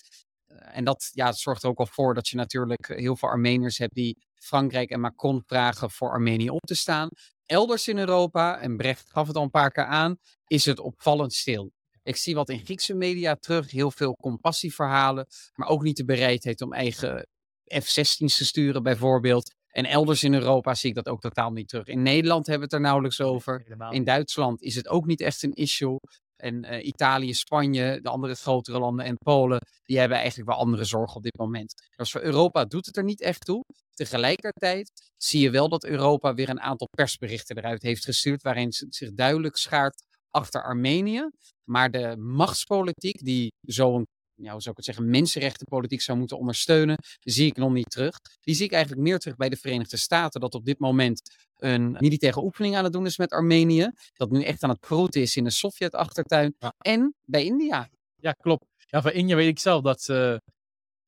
[0.47, 3.77] Eh, En dat ja, zorgt er ook al voor dat je natuurlijk heel veel Armeniërs
[3.77, 7.09] hebt die Frankrijk en Macron vragen voor Armenië op te staan.
[7.45, 10.17] Elders in Europa, en Brecht gaf het al een paar keer aan,
[10.47, 11.71] is het opvallend stil.
[12.07, 16.61] Ik zie wat in Griekse media terug, heel veel compassieverhalen, maar ook niet de bereidheid
[16.61, 17.27] om eigen
[17.63, 19.55] F-16's te sturen bijvoorbeeld.
[19.67, 21.85] En elders in Europa zie ik dat ook totaal niet terug.
[21.85, 23.77] In Nederland hebben we het er nauwelijks over.
[23.89, 24.03] In.
[24.03, 25.99] Duitsland is het ook niet echt een issue.
[26.35, 30.83] En eh, Italië, Spanje, de andere grotere landen en Polen, die hebben eigenlijk wel andere
[30.83, 31.73] zorgen op dit moment.
[31.95, 33.63] Dus voor Europa doet het er niet echt toe.
[33.93, 38.95] Tegelijkertijd zie je wel dat Europa weer een aantal persberichten eruit heeft gestuurd, waarin het
[38.95, 40.05] zich duidelijk schaart
[40.37, 41.29] achter Armenië.
[41.63, 46.95] Maar de machtspolitiek, die zo'n, ja, hoe zou ik het zeggen, mensenrechtenpolitiek zou moeten ondersteunen,
[47.19, 48.15] zie ik nog niet terug.
[48.41, 51.21] Die zie ik eigenlijk meer terug bij de Verenigde Staten, dat op dit moment
[51.57, 53.91] een militaire oefening aan het doen is met Armenië.
[54.13, 56.55] Dat nu echt aan het proeten is in de Sovjet-achtertuin.
[56.59, 56.73] Ja.
[56.77, 57.89] En bij India.
[58.15, 58.65] Ja, klopt.
[58.75, 60.41] Ja, van India weet ik zelf dat ze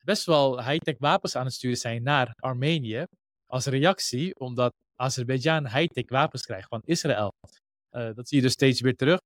[0.03, 3.03] best wel high-tech wapens aan het sturen zijn naar Armenië.
[3.45, 7.31] Als reactie, omdat Azerbeidzjan high-tech wapens krijgt van Israël.
[7.89, 9.19] Eh, dat zie je dus steeds weer terug.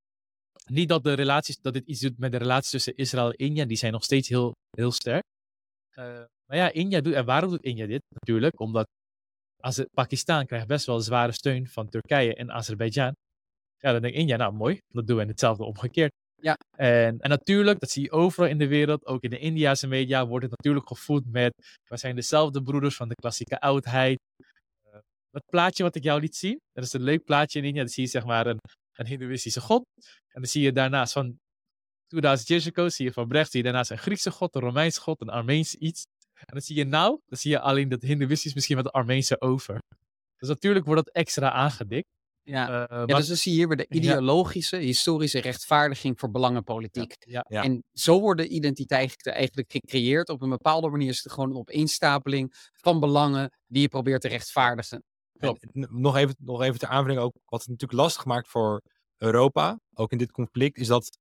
[0.65, 3.65] Niet dat, de relaties, dat dit iets doet met de relaties tussen Israël en India.
[3.65, 5.23] Die zijn nog steeds heel, heel sterk.
[5.89, 8.01] Eh, maar ja, India doet, en waarom doet India dit?
[8.09, 8.87] Natuurlijk, omdat
[9.59, 13.15] als Pakistan krijgt best wel zware steun van Turkije en Azerbeidzjan.
[13.77, 16.11] Ja, dan denkt India, nou mooi, dat doen we hetzelfde omgekeerd.
[16.41, 16.57] Ja.
[16.77, 20.27] En, en natuurlijk, dat zie je overal in de wereld, ook in de Indiase media,
[20.27, 24.19] wordt het natuurlijk gevoed met, we zijn dezelfde broeders van de klassieke oudheid.
[25.33, 27.81] Dat plaatje wat ik jou liet zien, dat is een leuk plaatje in India.
[27.81, 28.57] Dan zie je zeg maar een,
[28.93, 29.83] een hindoeïstische god.
[30.27, 31.37] En dan zie je daarnaast van
[32.07, 35.01] 2000 years ago, zie je van Brecht, zie je daarnaast een Griekse god, een Romeinse
[35.01, 36.03] god, een Armeens iets.
[36.33, 39.41] En dan zie je nou, dan zie je alleen dat hindoeïstisch misschien met de Armeense
[39.41, 39.77] over.
[40.37, 42.07] Dus natuurlijk wordt dat extra aangedikt.
[42.43, 42.67] Ja.
[42.67, 43.95] Eh, Ja, maar- dus dan zie je hier weer de Ja.
[43.97, 47.13] ideologische, historische rechtvaardiging voor belangenpolitiek.
[47.19, 47.63] ja, Ja.
[47.63, 50.29] En zo worden identiteiten eigenlijk gecreëerd.
[50.29, 54.27] Op een bepaalde manier is het gewoon een opeenstapeling van belangen die je probeert te
[54.27, 55.03] rechtvaardigen.
[55.43, 58.81] En nog, even, nog even ter aanvulling ook, wat het natuurlijk lastig maakt voor
[59.17, 61.17] Europa, ook in dit conflict, is dat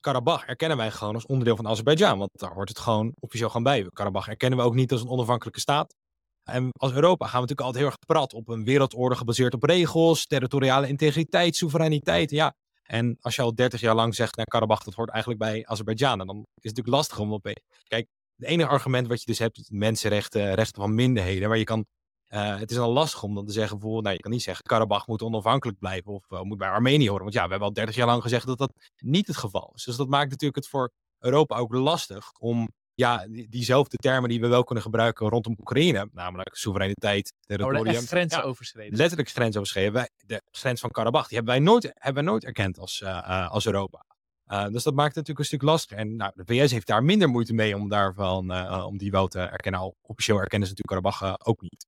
[0.00, 2.18] Karabach erkennen wij gewoon als onderdeel van Azerbeidzjan.
[2.18, 3.88] Want daar hoort het gewoon officieel gewoon bij.
[3.92, 5.94] Karabach erkennen we ook niet als een onafhankelijke staat.
[6.42, 9.62] En als Europa gaan we natuurlijk altijd heel erg prat op een wereldorde gebaseerd op
[9.62, 12.30] regels, territoriale integriteit, soevereiniteit.
[12.30, 12.54] Ja.
[12.82, 16.18] En als je al 30 jaar lang zegt, nou, Karabach dat hoort eigenlijk bij Azerbeidzjan,
[16.18, 17.42] dan is het natuurlijk lastig om op.
[17.82, 18.06] Kijk,
[18.36, 21.86] het enige argument wat je dus hebt, mensenrechten, rechten van minderheden, waar je kan
[22.28, 24.64] eh, het is dan lastig om dan te zeggen, bijvoorbeeld, nou, je kan niet zeggen,
[24.64, 27.22] Karabach moet onafhankelijk blijven of eh, moet bij Armenië horen.
[27.22, 29.84] Want ja, we hebben al 30 jaar lang gezegd dat dat niet het geval is.
[29.84, 34.40] Dus dat maakt natuurlijk het voor Europa ook lastig om ja, die- diezelfde termen die
[34.40, 38.96] we wel kunnen gebruiken rondom Oekraïne, namelijk soevereiniteit, er worden territorium, echt grenzen ja, overschreden.
[38.98, 39.92] letterlijk grens overschreden.
[39.92, 43.50] Wij, de grens van Karabach, die hebben wij nooit, hebben wij nooit erkend als, eh,
[43.50, 44.04] als Europa.
[44.70, 45.96] Dus dat maakt het natuurlijk een stuk lastiger.
[45.98, 49.38] En nou, de VS heeft daar minder moeite mee om, daarvan, om die wel te
[49.40, 49.80] erkennen.
[49.80, 51.86] Al officieel erkennen ze natuurlijk Karabach ook niet.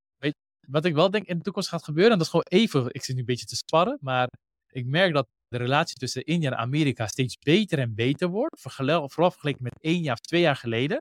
[0.69, 3.05] Wat ik wel denk in de toekomst gaat gebeuren, en dat is gewoon even, ik
[3.05, 4.29] zit nu een beetje te sparren, maar
[4.73, 9.01] ik merk dat de relatie tussen India en Amerika steeds beter en beter wordt, vooral
[9.31, 10.99] vergeleken met één jaar of twee jaar geleden.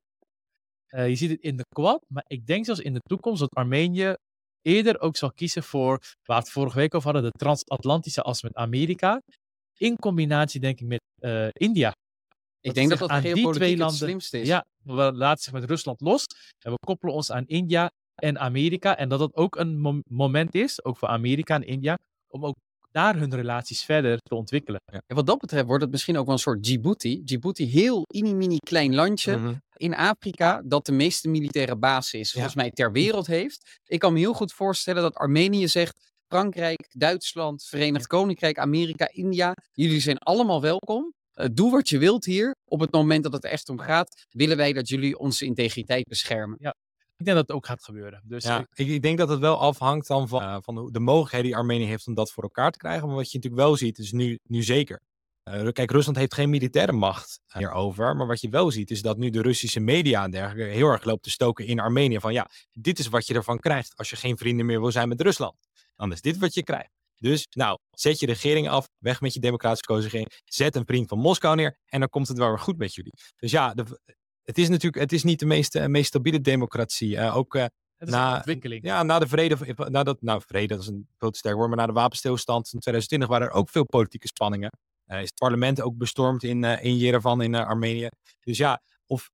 [0.88, 3.54] Eh, je ziet het in de Quad, maar ik denk zelfs in de toekomst dat
[3.54, 4.14] Armenië
[4.62, 8.42] eerder ook zal kiezen voor, waar we het vorige week over hadden, de transatlantische as
[8.42, 9.22] met Amerika,
[9.78, 11.90] in combinatie denk ik met eh, India.
[11.90, 14.48] Ik Dat denk dat dat aan die geopolitiek twee het landen- slimste is.
[14.48, 16.26] Ja, we laten zich met Rusland los
[16.66, 17.90] en we koppelen ons aan India
[18.20, 18.98] en Amerika.
[18.98, 21.98] En dat dat ook een mom- moment is, ook voor Amerika en India,
[22.28, 22.56] om ook
[22.92, 24.82] daar hun relaties verder te ontwikkelen.
[25.08, 27.24] En wat dat betreft wordt het misschien ook wel een soort Djibouti.
[27.24, 29.54] Djibouti, heel mini-mini klein landje Mhm.
[29.74, 33.80] in Afrika dat de meeste militaire basis volgens mij ter wereld heeft.
[33.86, 39.54] Ik kan me heel goed voorstellen dat Armenië zegt, Frankrijk, Duitsland, Verenigd Koninkrijk, Amerika, India,
[39.72, 41.14] jullie zijn allemaal welkom.
[41.34, 42.56] Eh, doe wat je wilt hier.
[42.66, 46.58] Op het moment dat het echt om gaat, willen wij dat jullie onze integriteit beschermen.
[47.20, 48.22] Ik denk dat het ook gaat gebeuren.
[48.24, 51.00] Dus Ja, ik- ik, denk dat het wel afhangt dan van, eh, van de, de
[51.00, 53.08] mogelijkheden die Armenië heeft om dat voor elkaar te krijgen.
[53.08, 55.02] Maar wat je natuurlijk wel ziet, is nu, nu zeker.
[55.44, 58.16] Eh, kijk, Rusland heeft geen militaire macht hierover.
[58.16, 61.04] Maar wat je wel ziet, is dat nu de Russische media en dergelijke heel erg
[61.04, 62.20] loopt te stoken in Armenië.
[62.20, 65.08] Van ja, dit is wat je ervan krijgt als je geen vrienden meer wil zijn
[65.08, 65.56] met Rusland.
[65.96, 66.90] Dan is dit wat je krijgt.
[67.18, 70.32] Dus nou, zet je regering af, weg met je democratische regering.
[70.46, 73.14] Zet een vriend van Moskou neer en dan komt het wel weer goed met jullie.
[73.38, 74.00] Dus ja, de,
[74.50, 77.18] het is natuurlijk het is niet de meest, eh, meest stabiele democratie.
[77.18, 77.66] Eh, ook eh,
[77.98, 78.84] na- ontwikkeling.
[78.84, 79.58] ja, na de vrede,
[79.90, 82.64] na dat, nou vrede, dat is een veel te sterk woord, maar na de wapenstilstand
[82.74, 84.70] in 2020 waren er ook veel politieke spanningen.
[85.08, 88.08] Is het parlement ook bestormd in, eh in Yerevan in Armenië.
[88.44, 89.30] Dus ja, of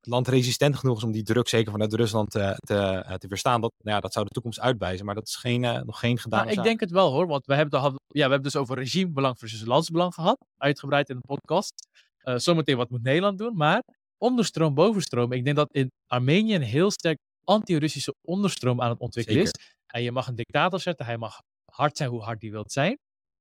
[0.00, 3.60] het land resistent genoeg is om die druk zeker vanuit Rusland te, te, te weerstaan,
[3.60, 5.06] dat, nou ja, dat zou de toekomst uitwijzen.
[5.06, 6.44] Maar dat is geen, nog geen gedaan.
[6.46, 8.76] Nou, ik denk het wel hoor, want we hebben, al- ja, we hebben dus over
[8.76, 11.88] regimebelang versus landsbelang gehad, uitgebreid in de podcast.
[12.34, 13.82] Zometeen wat moet Nederland doen, maar
[14.18, 19.46] onderstroom, bovenstroom, ik denk dat in Armenië een heel sterk anti-Russische onderstroom aan het ontwikkelen
[19.46, 19.60] Zeker.
[19.60, 19.74] is.
[19.86, 21.38] En je mag een dictator zetten, hij mag
[21.72, 22.98] hard zijn hoe hard hij wilt zijn,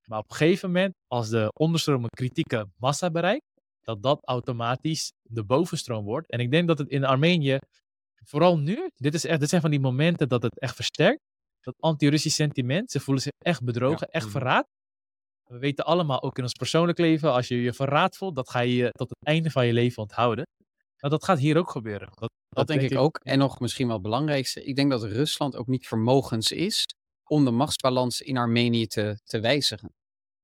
[0.10, 3.46] maar op een gegeven moment, als de onderstroom een kritieke massa bereikt,
[3.82, 6.30] dat dat automatisch de bovenstroom wordt.
[6.32, 7.58] En ik denk dat het in Armenië,
[8.24, 11.20] vooral nu, dit, is echt, dit zijn van die momenten dat het echt versterkt.
[11.62, 12.92] dat anti-Russisch sentiment.
[12.92, 14.32] Ze voelen zich echt bedrogen, echt Mhm.
[14.34, 14.66] verraad.
[15.50, 18.60] We weten allemaal, ook in ons persoonlijk leven, als je je verraad voelt, dat ga
[18.60, 20.46] je je tot het einde van je leven onthouden.
[21.00, 22.10] Nou, dat gaat hier ook gebeuren.
[22.14, 23.20] Dat, Dat denk ik ook.
[23.24, 24.64] En nog misschien wel het belangrijkste.
[24.64, 26.86] Ik denk dat Rusland ook niet vermogens is
[27.30, 29.93] om de machtsbalans in Armenië te, te wijzigen.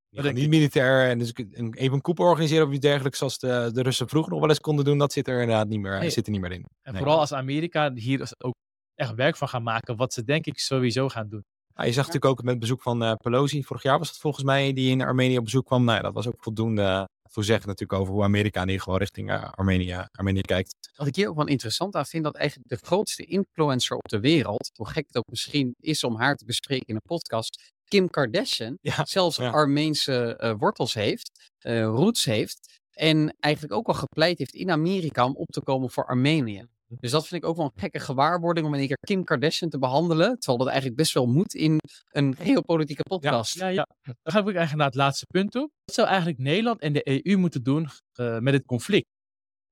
[0.10, 0.50] Ja, niet ik.
[0.50, 4.08] militair en dus een, even een coup organiseren of iets dergelijks zoals de, de Russen
[4.10, 4.98] vroeger nog wel eens konden doen.
[4.98, 6.10] Dat zit er inderdaad niet meer, Nee.
[6.10, 6.66] zit er niet meer in.
[6.82, 7.02] En Nee.
[7.02, 8.54] vooral als Amerika hier ook
[8.96, 11.44] echt werk van gaan maken, wat ze denk ik sowieso gaan doen.
[11.74, 13.64] Ah, je zag natuurlijk ook met het bezoek van eh, Pelosi.
[13.64, 15.84] Vorig jaar was het volgens mij die in Armenië op bezoek kwam.
[15.84, 18.98] Nou, ja, dat was ook voldoende voor zeggen natuurlijk over hoe Amerika in ieder geval
[18.98, 20.76] richting eh, Armenië, Armenië kijkt.
[20.96, 24.20] Wat ik hier ook wel interessant aan vind, dat eigenlijk de grootste influencer op de
[24.20, 28.10] wereld, hoe gek het ook misschien is om haar te bespreken in een podcast, Kim
[28.10, 29.50] Kardashian, Ja, zelfs ja.
[29.50, 35.26] Armeense eh, wortels heeft, eh, roots heeft, en eigenlijk ook al gepleit heeft in Amerika
[35.26, 36.68] om op te komen voor Armenië.
[37.02, 39.70] Dus dat vind ik ook wel een gekke gewaarwording om in één keer Kim Kardashian
[39.70, 41.80] te behandelen, terwijl dat eigenlijk best wel moet in
[42.12, 43.56] een geopolitieke podcast.
[43.56, 43.88] Ja, ja.
[44.02, 45.70] Dan ga ik eigenlijk naar het laatste punt toe.
[45.86, 49.08] Wat zou eigenlijk Nederland en de EU moeten doen eh, met het conflict?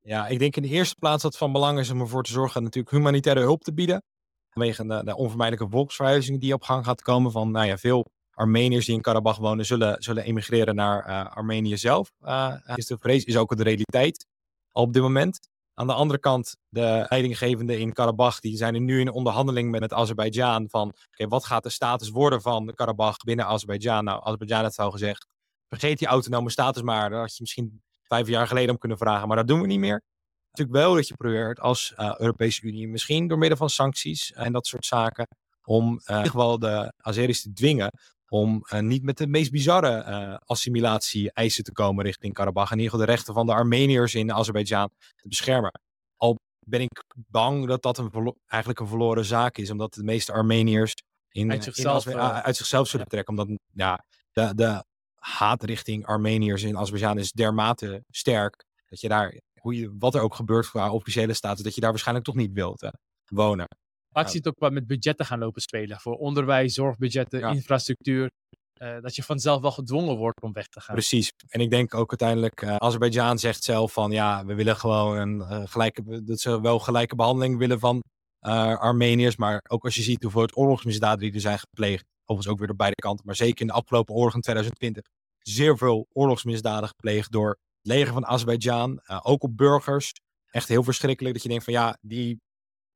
[0.02, 2.32] Ja, ik denk in de eerste plaats dat het van belang is om ervoor te
[2.32, 4.04] zorgen natuurlijk humanitaire hulp te bieden.
[4.50, 8.86] Vanwege de, de onvermijdelijke volksverhuizing die op gang gaat komen van nou ja, veel Armeniërs
[8.86, 12.12] die in Karabach wonen zullen, zullen emigreren naar eh, Armenië zelf.
[12.20, 14.26] Eh, is de vrees, is ook de realiteit
[14.72, 15.40] al op dit moment.
[15.82, 19.94] Aan de andere kant, de leidinggevenden in Karabach die zijn er nu in onderhandeling met,
[19.94, 24.04] Azerbeidzjan van oké, wat gaat de status worden van Karabach binnen Azerbeidzjan?
[24.04, 25.28] Nou, Azerbeidzjan heeft al gezegd,
[25.68, 27.10] vergeet die autonome status maar.
[27.10, 29.80] Daar had je misschien vijf jaar geleden om kunnen vragen, maar dat doen we niet
[29.80, 30.04] meer
[30.52, 34.52] natuurlijk wel dat je probeert als eh, Europese Unie, misschien door middel van sancties en
[34.52, 35.28] dat soort zaken,
[35.64, 37.92] om eh, in ieder geval de Azeris te dwingen
[38.34, 42.72] om eh, niet met de meest bizarre eh, assimilatie-eisen te komen richting Karabach.
[42.72, 45.72] En in ieder geval de rechten van de Armeniërs in Azerbeidzjan te beschermen.
[46.18, 50.32] Al ben ik bang dat dat een eigenlijk een verloren zaak is, omdat de meeste
[50.32, 50.94] Armeniërs
[51.30, 53.38] in, Uit in zichzelf, eh, uit zichzelf zullen trekken.
[53.38, 54.84] Omdat ja, de, de
[55.16, 60.22] haat richting Armeniërs in Azerbeidzjan is dermate sterk dat je daar, hoe je, wat er
[60.22, 62.90] ook gebeurt qua officiële status, dat je daar waarschijnlijk toch niet wilt eh,
[63.26, 63.68] wonen.
[64.14, 64.36] Maar ik Ja.
[64.36, 66.00] zie het ook wat met budgetten gaan lopen spelen.
[66.00, 67.50] Voor onderwijs, zorgbudgetten, Ja.
[67.52, 68.30] infrastructuur.
[68.74, 70.96] eh, dat je vanzelf wel gedwongen wordt om weg te gaan.
[70.96, 71.32] Precies.
[71.48, 75.42] En ik denk ook uiteindelijk, eh Azerbeidzjan zegt zelf van ja, we willen gewoon een
[75.42, 78.02] eh, gelijke, dat ze wel gelijke behandeling willen van
[78.40, 79.36] Armeniërs.
[79.36, 82.68] Maar ook als je ziet hoeveel het oorlogsmisdaden die er zijn gepleegd, overigens ook weer
[82.68, 85.04] door beide kanten, maar zeker in de afgelopen oorlog in 2020,
[85.40, 87.58] zeer veel oorlogsmisdaden gepleegd door het
[87.92, 90.12] leger van Azerbeidzjan, ook op burgers.
[90.52, 92.40] Echt heel verschrikkelijk dat je denkt van ja, die,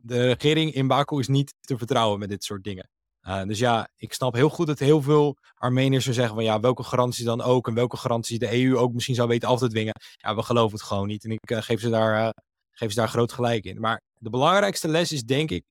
[0.05, 2.89] de regering in Baku is niet te vertrouwen met dit soort dingen.
[3.27, 6.59] Uh, dus ja, ik snap heel goed dat heel veel Armeniërs zullen zeggen van ja,
[6.59, 9.69] welke garanties dan ook en welke garanties de EU ook misschien zou weten af te
[9.69, 9.93] dwingen.
[10.15, 12.29] Ja, we geloven het gewoon niet en ik uh, geef, ze daar, uh,
[12.71, 13.79] geef ze daar groot gelijk in.
[13.79, 15.63] Maar de belangrijkste les is denk ik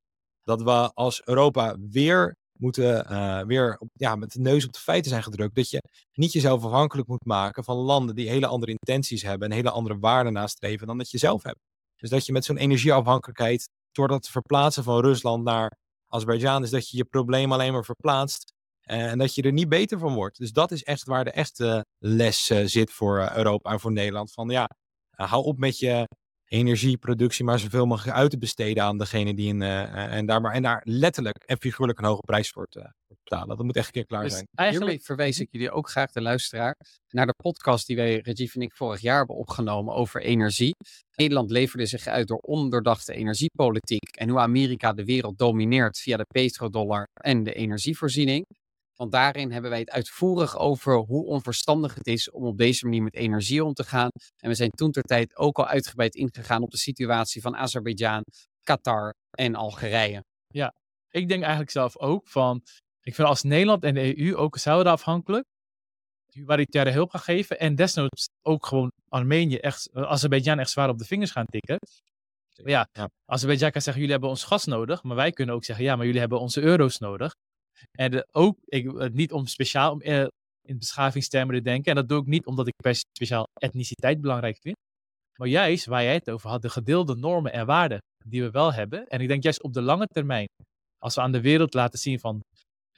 [0.42, 3.06] dat we als Europa weer moeten,
[3.46, 5.54] weer ja, met de neus op de feiten zijn gedrukt.
[5.54, 5.82] Dat je
[6.12, 9.98] niet jezelf afhankelijk moet maken van landen die hele andere intenties hebben en hele andere
[9.98, 11.58] waarden nastreven dan dat je zelf hebt.
[11.96, 15.78] Dus dat je met zo'n energieafhankelijkheid, door dat verplaatsen van Rusland naar
[16.08, 19.98] Azerbeidzjan is dat je je probleem alleen maar verplaatst en dat je er niet beter
[19.98, 20.38] van wordt.
[20.38, 24.32] Dus dat is echt waar de echte les uh, zit voor Europa en voor Nederland.
[24.32, 24.68] Van ja,
[25.10, 26.08] hou op met je
[26.46, 30.62] energieproductie maar zoveel mogelijk uit te besteden aan degene die in, en, daar maar, en
[30.62, 32.92] daar letterlijk en figuurlijk een hoge prijs voor te
[33.24, 33.56] betalen.
[33.56, 34.46] Dat moet echt een keer klaar dus zijn.
[34.54, 36.76] Eigenlijk Hiermee verwijs ik jullie ook graag de luisteraar
[37.08, 40.74] naar de podcast die wij, Rajiv en ik, vorig jaar hebben opgenomen over energie.
[41.16, 46.26] Nederland leverde zich uit door ondoordachte energiepolitiek en hoe Amerika de wereld domineert via de
[46.32, 48.46] petrodollar en de energievoorziening.
[48.96, 53.02] Want daarin hebben wij het uitvoerig over hoe onverstandig het is om op deze manier
[53.02, 54.08] met energie om te gaan.
[54.36, 58.24] En we zijn toen ter tijd ook al uitgebreid ingegaan op de situatie van Azerbeidzjan,
[58.62, 60.24] Qatar en Algerije.
[60.46, 60.74] Ja,
[61.10, 62.62] ik denk eigenlijk zelf ook van,
[63.00, 65.44] ik vind als Nederland en de EU ook zouden afhankelijk
[66.34, 71.04] humanitaire hulp gaan geven en desnoods ook gewoon Armenië echt, Azerbeidzjan echt zwaar op de
[71.04, 71.78] vingers gaan tikken.
[72.64, 73.10] Ja, ja.
[73.24, 76.04] Azerbeidzjan kan zeggen, jullie hebben ons gas nodig, maar wij kunnen ook zeggen, ja, maar
[76.04, 77.34] jullie hebben onze euro's nodig.
[77.90, 80.26] En de, ook, ik, niet om speciaal om, uh,
[80.62, 84.58] in beschavingstermen te denken, en dat doe ik niet omdat ik per speciaal etniciteit belangrijk
[84.60, 84.76] vind,
[85.38, 88.72] maar juist waar jij het over had, de gedeelde normen en waarden die we wel
[88.72, 89.06] hebben.
[89.06, 90.46] En ik denk juist op de lange termijn,
[90.98, 92.40] als we aan de wereld laten zien van,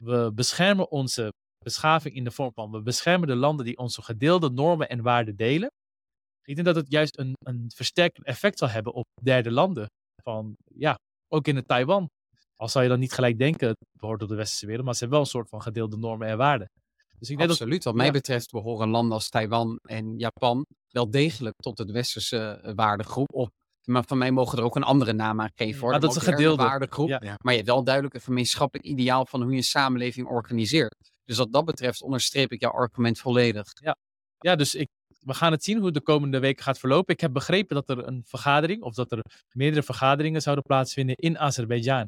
[0.02, 1.28] we beschermen onze
[1.64, 5.36] beschaving in de vorm van, we beschermen de landen die onze gedeelde normen en waarden
[5.36, 5.68] delen.
[6.42, 9.86] Ik denk dat het juist een, een versterkend effect zal hebben op derde landen.
[10.22, 10.94] Van, ja,
[11.28, 12.06] ook in de Taiwan.
[12.56, 15.00] Al zou je dan niet gelijk denken, het behoort tot de westerse wereld, maar ze
[15.00, 16.70] hebben wel een soort van gedeelde normen en waarden.
[17.18, 17.74] Dus ik denk Absoluut.
[17.74, 18.12] Dat, Wat mij ja.
[18.12, 23.32] betreft behoren landen als Taiwan en Japan wel degelijk tot de westerse waardegroep.
[23.32, 23.48] Of
[23.84, 25.80] Maar van mij mogen er ook een andere naam aan geven.
[25.80, 25.90] Hoor.
[25.90, 26.62] Maar dat is een gedeelde.
[26.62, 27.08] waardegroep.
[27.08, 27.18] Ja.
[27.20, 30.94] Maar je hebt wel duidelijk een gemeenschappelijk ideaal van hoe je een samenleving organiseert.
[31.24, 33.64] Dus wat dat betreft onderstreep ik jouw argument volledig.
[34.38, 34.88] Ja, dus ik,
[35.18, 37.14] we gaan het zien hoe het de komende weken gaat verlopen.
[37.14, 39.20] Ik heb begrepen dat er een vergadering, of dat er
[39.56, 42.06] meerdere vergaderingen zouden plaatsvinden in Azerbeidzjan.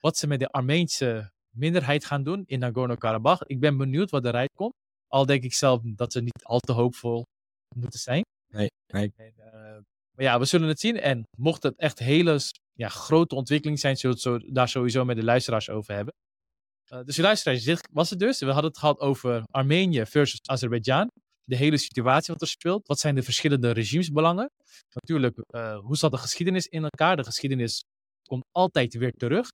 [0.00, 3.42] Wat ze met de Armeense minderheid gaan doen in Nagorno-Karabakh.
[3.46, 4.74] Ik ben benieuwd wat eruit komt.
[5.06, 7.24] Al denk ik zelf dat ze niet al te hoopvol
[7.74, 8.22] moeten zijn.
[8.52, 9.12] Nee, nee.
[9.16, 9.52] En, eh,
[10.14, 11.00] maar ja, we zullen het zien.
[11.00, 12.40] En mocht het echt hele
[12.72, 16.14] ja, grote ontwikkeling zijn, zullen we het daar sowieso met de luisteraars over hebben.
[16.84, 18.38] Eh, dus de luisteraars, dit was het dus.
[18.38, 21.10] We hadden het gehad over Armenië versus Azerbeidzjan.
[21.44, 22.86] De hele situatie wat er speelt.
[22.86, 24.50] Wat zijn de verschillende regimesbelangen?
[24.90, 27.16] Natuurlijk, eh, hoe zat de geschiedenis in elkaar?
[27.16, 27.84] De geschiedenis
[28.28, 29.48] komt altijd weer terug.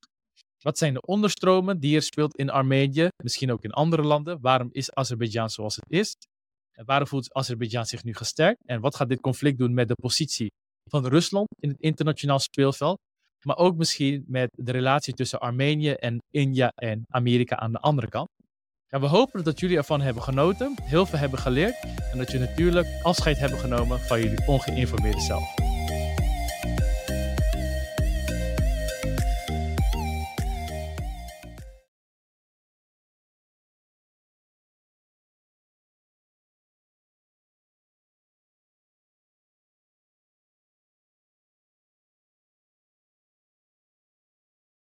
[0.64, 4.40] Wat zijn de onderstromen die er speelt in Armenië, misschien ook in andere landen?
[4.40, 6.14] Waarom is Azerbeidzjan zoals het is?
[6.72, 8.60] En waarom voelt Azerbeidzjan zich nu gesterkt?
[8.66, 10.52] En wat gaat dit conflict doen met de positie
[10.90, 12.98] van Rusland in het internationaal speelveld?
[13.46, 18.08] Maar ook misschien met de relatie tussen Armenië en India en Amerika aan de andere
[18.08, 18.28] kant.
[18.86, 21.74] Ja, we hopen dat jullie ervan hebben genoten, heel veel hebben geleerd
[22.12, 25.63] en dat jullie natuurlijk afscheid hebben genomen van jullie ongeïnformeerde zelf.